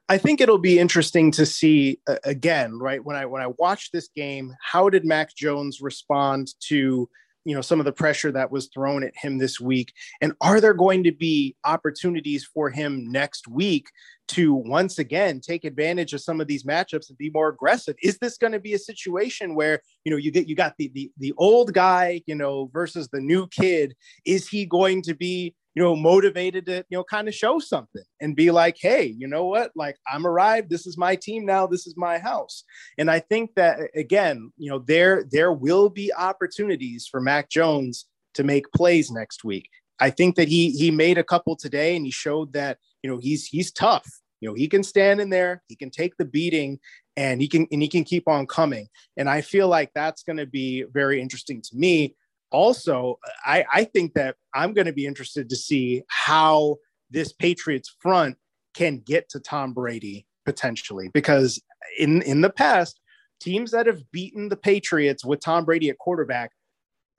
I 0.08 0.18
think 0.18 0.40
it'll 0.40 0.58
be 0.58 0.78
interesting 0.78 1.30
to 1.32 1.46
see 1.46 2.00
uh, 2.06 2.16
again, 2.24 2.78
right? 2.78 3.02
When 3.02 3.16
I 3.16 3.24
when 3.24 3.40
I 3.40 3.46
watch 3.58 3.90
this 3.92 4.08
game, 4.08 4.54
how 4.60 4.88
did 4.90 5.04
Mac 5.04 5.34
Jones 5.34 5.80
respond 5.80 6.52
to 6.68 7.08
you 7.44 7.54
know 7.54 7.60
some 7.60 7.80
of 7.80 7.84
the 7.84 7.92
pressure 7.92 8.32
that 8.32 8.50
was 8.50 8.68
thrown 8.68 9.02
at 9.02 9.16
him 9.16 9.38
this 9.38 9.60
week? 9.60 9.92
And 10.20 10.32
are 10.40 10.60
there 10.60 10.74
going 10.74 11.04
to 11.04 11.12
be 11.12 11.56
opportunities 11.64 12.44
for 12.44 12.70
him 12.70 13.10
next 13.10 13.48
week 13.48 13.88
to 14.28 14.54
once 14.54 14.98
again 14.98 15.40
take 15.40 15.64
advantage 15.64 16.12
of 16.14 16.20
some 16.20 16.40
of 16.40 16.46
these 16.46 16.64
matchups 16.64 17.08
and 17.08 17.18
be 17.18 17.30
more 17.30 17.48
aggressive? 17.48 17.96
Is 18.02 18.18
this 18.18 18.38
going 18.38 18.52
to 18.52 18.60
be 18.60 18.74
a 18.74 18.78
situation 18.78 19.54
where 19.54 19.80
you 20.04 20.10
know 20.10 20.18
you 20.18 20.30
get 20.30 20.48
you 20.48 20.54
got 20.54 20.74
the, 20.78 20.90
the 20.94 21.10
the 21.18 21.32
old 21.36 21.72
guy 21.72 22.22
you 22.26 22.34
know 22.34 22.70
versus 22.72 23.08
the 23.08 23.20
new 23.20 23.46
kid? 23.48 23.94
Is 24.24 24.48
he 24.48 24.66
going 24.66 25.02
to 25.02 25.14
be 25.14 25.54
you 25.74 25.82
know, 25.82 25.96
motivated 25.96 26.66
to, 26.66 26.84
you 26.88 26.98
know, 26.98 27.04
kind 27.04 27.28
of 27.28 27.34
show 27.34 27.58
something 27.58 28.02
and 28.20 28.36
be 28.36 28.50
like, 28.50 28.76
hey, 28.78 29.04
you 29.04 29.26
know 29.26 29.46
what? 29.46 29.72
Like, 29.74 29.96
I'm 30.10 30.26
arrived. 30.26 30.68
This 30.68 30.86
is 30.86 30.98
my 30.98 31.16
team 31.16 31.46
now. 31.46 31.66
This 31.66 31.86
is 31.86 31.94
my 31.96 32.18
house. 32.18 32.64
And 32.98 33.10
I 33.10 33.20
think 33.20 33.54
that 33.56 33.80
again, 33.94 34.52
you 34.56 34.70
know, 34.70 34.80
there 34.80 35.24
there 35.30 35.52
will 35.52 35.88
be 35.88 36.12
opportunities 36.12 37.06
for 37.10 37.20
Mac 37.20 37.48
Jones 37.48 38.06
to 38.34 38.44
make 38.44 38.70
plays 38.72 39.10
next 39.10 39.44
week. 39.44 39.68
I 39.98 40.10
think 40.10 40.36
that 40.36 40.48
he 40.48 40.70
he 40.70 40.90
made 40.90 41.18
a 41.18 41.24
couple 41.24 41.56
today 41.56 41.96
and 41.96 42.04
he 42.04 42.10
showed 42.10 42.52
that, 42.52 42.78
you 43.02 43.10
know, 43.10 43.18
he's 43.18 43.46
he's 43.46 43.72
tough. 43.72 44.06
You 44.40 44.48
know, 44.48 44.54
he 44.54 44.68
can 44.68 44.82
stand 44.82 45.20
in 45.20 45.30
there, 45.30 45.62
he 45.68 45.76
can 45.76 45.90
take 45.90 46.16
the 46.16 46.24
beating 46.24 46.80
and 47.16 47.40
he 47.40 47.48
can 47.48 47.66
and 47.70 47.80
he 47.80 47.88
can 47.88 48.04
keep 48.04 48.28
on 48.28 48.46
coming. 48.46 48.88
And 49.16 49.30
I 49.30 49.40
feel 49.40 49.68
like 49.68 49.90
that's 49.94 50.22
going 50.22 50.38
to 50.38 50.46
be 50.46 50.84
very 50.92 51.20
interesting 51.20 51.62
to 51.62 51.76
me 51.76 52.16
also, 52.52 53.18
I, 53.44 53.64
I 53.72 53.84
think 53.84 54.14
that 54.14 54.36
I'm 54.54 54.72
going 54.72 54.86
to 54.86 54.92
be 54.92 55.06
interested 55.06 55.48
to 55.48 55.56
see 55.56 56.02
how 56.08 56.76
this 57.10 57.32
Patriots 57.32 57.94
front 58.00 58.36
can 58.74 58.98
get 58.98 59.28
to 59.30 59.40
Tom 59.40 59.72
Brady 59.72 60.26
potentially, 60.44 61.10
because 61.12 61.60
in 61.98 62.22
in 62.22 62.40
the 62.40 62.50
past, 62.50 63.00
teams 63.40 63.70
that 63.72 63.86
have 63.86 64.10
beaten 64.12 64.48
the 64.48 64.56
Patriots 64.56 65.24
with 65.24 65.40
Tom 65.40 65.64
Brady 65.64 65.90
at 65.90 65.98
quarterback, 65.98 66.52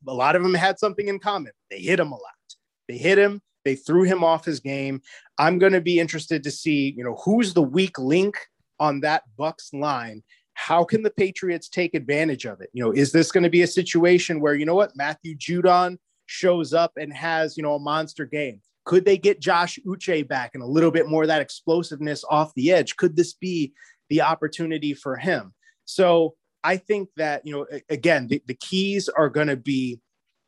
a 0.08 0.14
lot 0.14 0.36
of 0.36 0.44
them 0.44 0.54
had 0.54 0.80
something 0.80 1.08
in 1.08 1.20
common. 1.20 1.52
They 1.70 1.80
hit 1.80 2.00
him 2.00 2.12
a 2.12 2.16
lot. 2.16 2.22
They 2.88 2.98
hit 2.98 3.18
him. 3.18 3.42
They 3.66 3.76
threw 3.76 4.04
him 4.04 4.24
off 4.24 4.46
his 4.46 4.60
game. 4.60 5.02
I'm 5.38 5.58
going 5.58 5.74
to 5.74 5.82
be 5.82 6.00
interested 6.00 6.44
to 6.44 6.52
see, 6.52 6.94
you 6.98 7.04
know, 7.04 7.16
who's 7.24 7.54
the 7.54 7.62
weak 7.62 7.98
link 7.98 8.36
on 8.80 9.00
that 9.02 9.24
Bucks 9.38 9.74
line 9.74 10.24
how 10.54 10.84
can 10.84 11.04
the 11.04 11.12
Patriots 11.12 11.68
take 11.68 11.94
advantage 11.94 12.46
of 12.46 12.62
it? 12.62 12.70
You 12.74 12.84
know, 12.84 12.92
is 12.92 13.12
this 13.12 13.32
going 13.32 13.44
to 13.44 13.50
be 13.50 13.64
a 13.64 13.68
situation 13.68 14.40
where, 14.40 14.56
you 14.56 14.66
know 14.66 14.76
what, 14.76 14.96
Matthew 14.96 15.36
Judon 15.36 15.98
shows 16.26 16.74
up 16.74 16.94
and 16.98 17.14
has, 17.14 17.58
you 17.58 17.64
know, 17.64 17.76
a 17.76 17.80
monster 17.80 18.26
game? 18.26 18.62
Could 18.86 19.06
they 19.06 19.18
get 19.18 19.40
Josh 19.40 19.80
Uche 19.86 20.28
back 20.28 20.52
and 20.54 20.64
a 20.64 20.68
little 20.68 20.92
bit 20.92 21.08
more 21.08 21.24
of 21.24 21.30
that 21.30 21.42
explosiveness 21.42 22.24
off 22.30 22.54
the 22.56 22.72
edge? 22.72 22.96
Could 22.98 23.16
this 23.16 23.34
be 23.34 23.74
the 24.10 24.22
opportunity 24.22 24.94
for 24.94 25.16
him? 25.16 25.54
So 25.86 26.36
I 26.64 26.78
think 26.78 27.10
that, 27.18 27.46
you 27.46 27.54
know, 27.54 27.80
again, 27.90 28.28
the, 28.28 28.42
the 28.46 28.56
keys 28.56 29.10
are 29.10 29.30
going 29.30 29.48
to 29.48 29.58
be, 29.58 30.00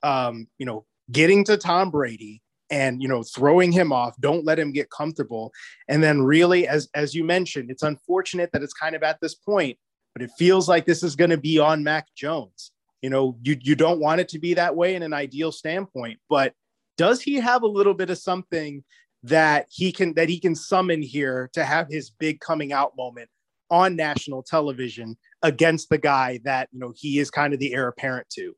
um, 0.04 0.48
you 0.58 0.66
know, 0.66 0.86
getting 1.12 1.44
to 1.46 1.58
Tom 1.58 1.92
Brady 1.92 2.42
and 2.72 3.02
you 3.02 3.08
know 3.08 3.22
throwing 3.24 3.72
him 3.72 3.92
off 3.92 4.16
don't 4.20 4.46
let 4.46 4.58
him 4.58 4.72
get 4.72 4.90
comfortable 4.90 5.52
and 5.88 6.04
then 6.04 6.22
really 6.22 6.68
as 6.68 6.90
as 6.96 7.14
you 7.14 7.24
mentioned 7.24 7.70
it's 7.70 7.84
unfortunate 7.84 8.52
that 8.52 8.64
it's 8.64 8.74
kind 8.74 8.96
of 8.96 9.04
at 9.04 9.20
this 9.22 9.36
point 9.36 9.78
but 10.16 10.24
it 10.24 10.32
feels 10.38 10.68
like 10.70 10.86
this 10.86 11.04
is 11.04 11.16
going 11.16 11.30
to 11.30 11.38
be 11.38 11.60
on 11.60 11.84
Mac 11.84 12.08
Jones. 12.16 12.72
You 13.02 13.10
know, 13.10 13.38
you 13.44 13.58
you 13.62 13.76
don't 13.76 14.00
want 14.00 14.22
it 14.22 14.30
to 14.30 14.40
be 14.40 14.56
that 14.56 14.76
way 14.76 14.96
in 14.96 15.04
an 15.04 15.14
ideal 15.14 15.52
standpoint, 15.52 16.20
but 16.30 16.54
does 16.98 17.22
he 17.22 17.36
have 17.36 17.62
a 17.62 17.68
little 17.68 17.94
bit 17.94 18.10
of 18.10 18.18
something 18.18 18.84
that 19.24 19.68
he 19.70 19.92
can 19.92 20.14
that 20.14 20.30
he 20.30 20.40
can 20.40 20.56
summon 20.56 21.02
here 21.02 21.50
to 21.54 21.64
have 21.64 21.88
his 21.90 22.10
big 22.10 22.40
coming 22.40 22.72
out 22.72 22.94
moment 22.98 23.30
on 23.70 23.96
national 23.96 24.42
television 24.42 25.18
against 25.42 25.90
the 25.90 25.98
guy 25.98 26.40
that 26.46 26.70
you 26.72 26.80
know 26.80 26.94
he 26.96 27.20
is 27.20 27.30
kind 27.30 27.54
of 27.54 27.60
the 27.60 27.74
heir 27.74 27.90
apparent 27.90 28.28
to? 28.30 28.56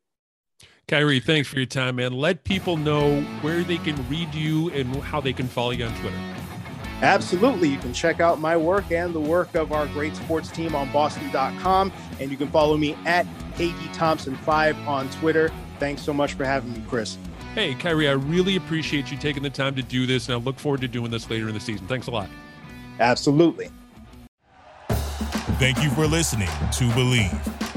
Khari, 0.87 1.21
thanks 1.21 1.49
for 1.49 1.57
your 1.57 1.65
time, 1.65 1.97
man. 1.97 2.13
Let 2.13 2.45
people 2.45 2.77
know 2.77 3.21
where 3.41 3.63
they 3.63 3.77
can 3.77 3.97
read 4.07 4.33
you 4.33 4.69
and 4.69 4.95
how 4.97 5.19
they 5.19 5.33
can 5.33 5.47
follow 5.47 5.71
you 5.71 5.85
on 5.85 5.93
Twitter. 5.99 6.46
Absolutely. 7.01 7.69
You 7.69 7.77
can 7.77 7.93
check 7.93 8.19
out 8.19 8.39
my 8.39 8.57
work 8.57 8.91
and 8.91 9.13
the 9.13 9.19
work 9.19 9.55
of 9.55 9.71
our 9.71 9.85
great 9.87 10.15
sports 10.15 10.49
team 10.49 10.75
on 10.75 10.91
boston.com. 10.91 11.91
And 12.19 12.31
you 12.31 12.37
can 12.37 12.47
follow 12.49 12.77
me 12.77 12.95
at 13.05 13.25
Hagy 13.55 13.87
Thompson5 13.89 14.87
on 14.87 15.09
Twitter. 15.11 15.51
Thanks 15.79 16.01
so 16.01 16.13
much 16.13 16.33
for 16.33 16.43
having 16.43 16.73
me, 16.73 16.83
Chris. 16.87 17.17
Hey, 17.53 17.73
Khari, 17.73 18.09
I 18.09 18.13
really 18.13 18.55
appreciate 18.55 19.11
you 19.11 19.17
taking 19.17 19.43
the 19.43 19.49
time 19.49 19.75
to 19.75 19.83
do 19.83 20.05
this. 20.05 20.27
And 20.27 20.35
I 20.35 20.43
look 20.43 20.59
forward 20.59 20.81
to 20.81 20.87
doing 20.87 21.11
this 21.11 21.29
later 21.29 21.47
in 21.47 21.53
the 21.53 21.59
season. 21.59 21.87
Thanks 21.87 22.07
a 22.07 22.11
lot. 22.11 22.29
Absolutely. 22.99 23.69
Thank 25.59 25.83
you 25.83 25.89
for 25.91 26.05
listening 26.05 26.47
to 26.47 26.83
Bleav. 26.89 27.66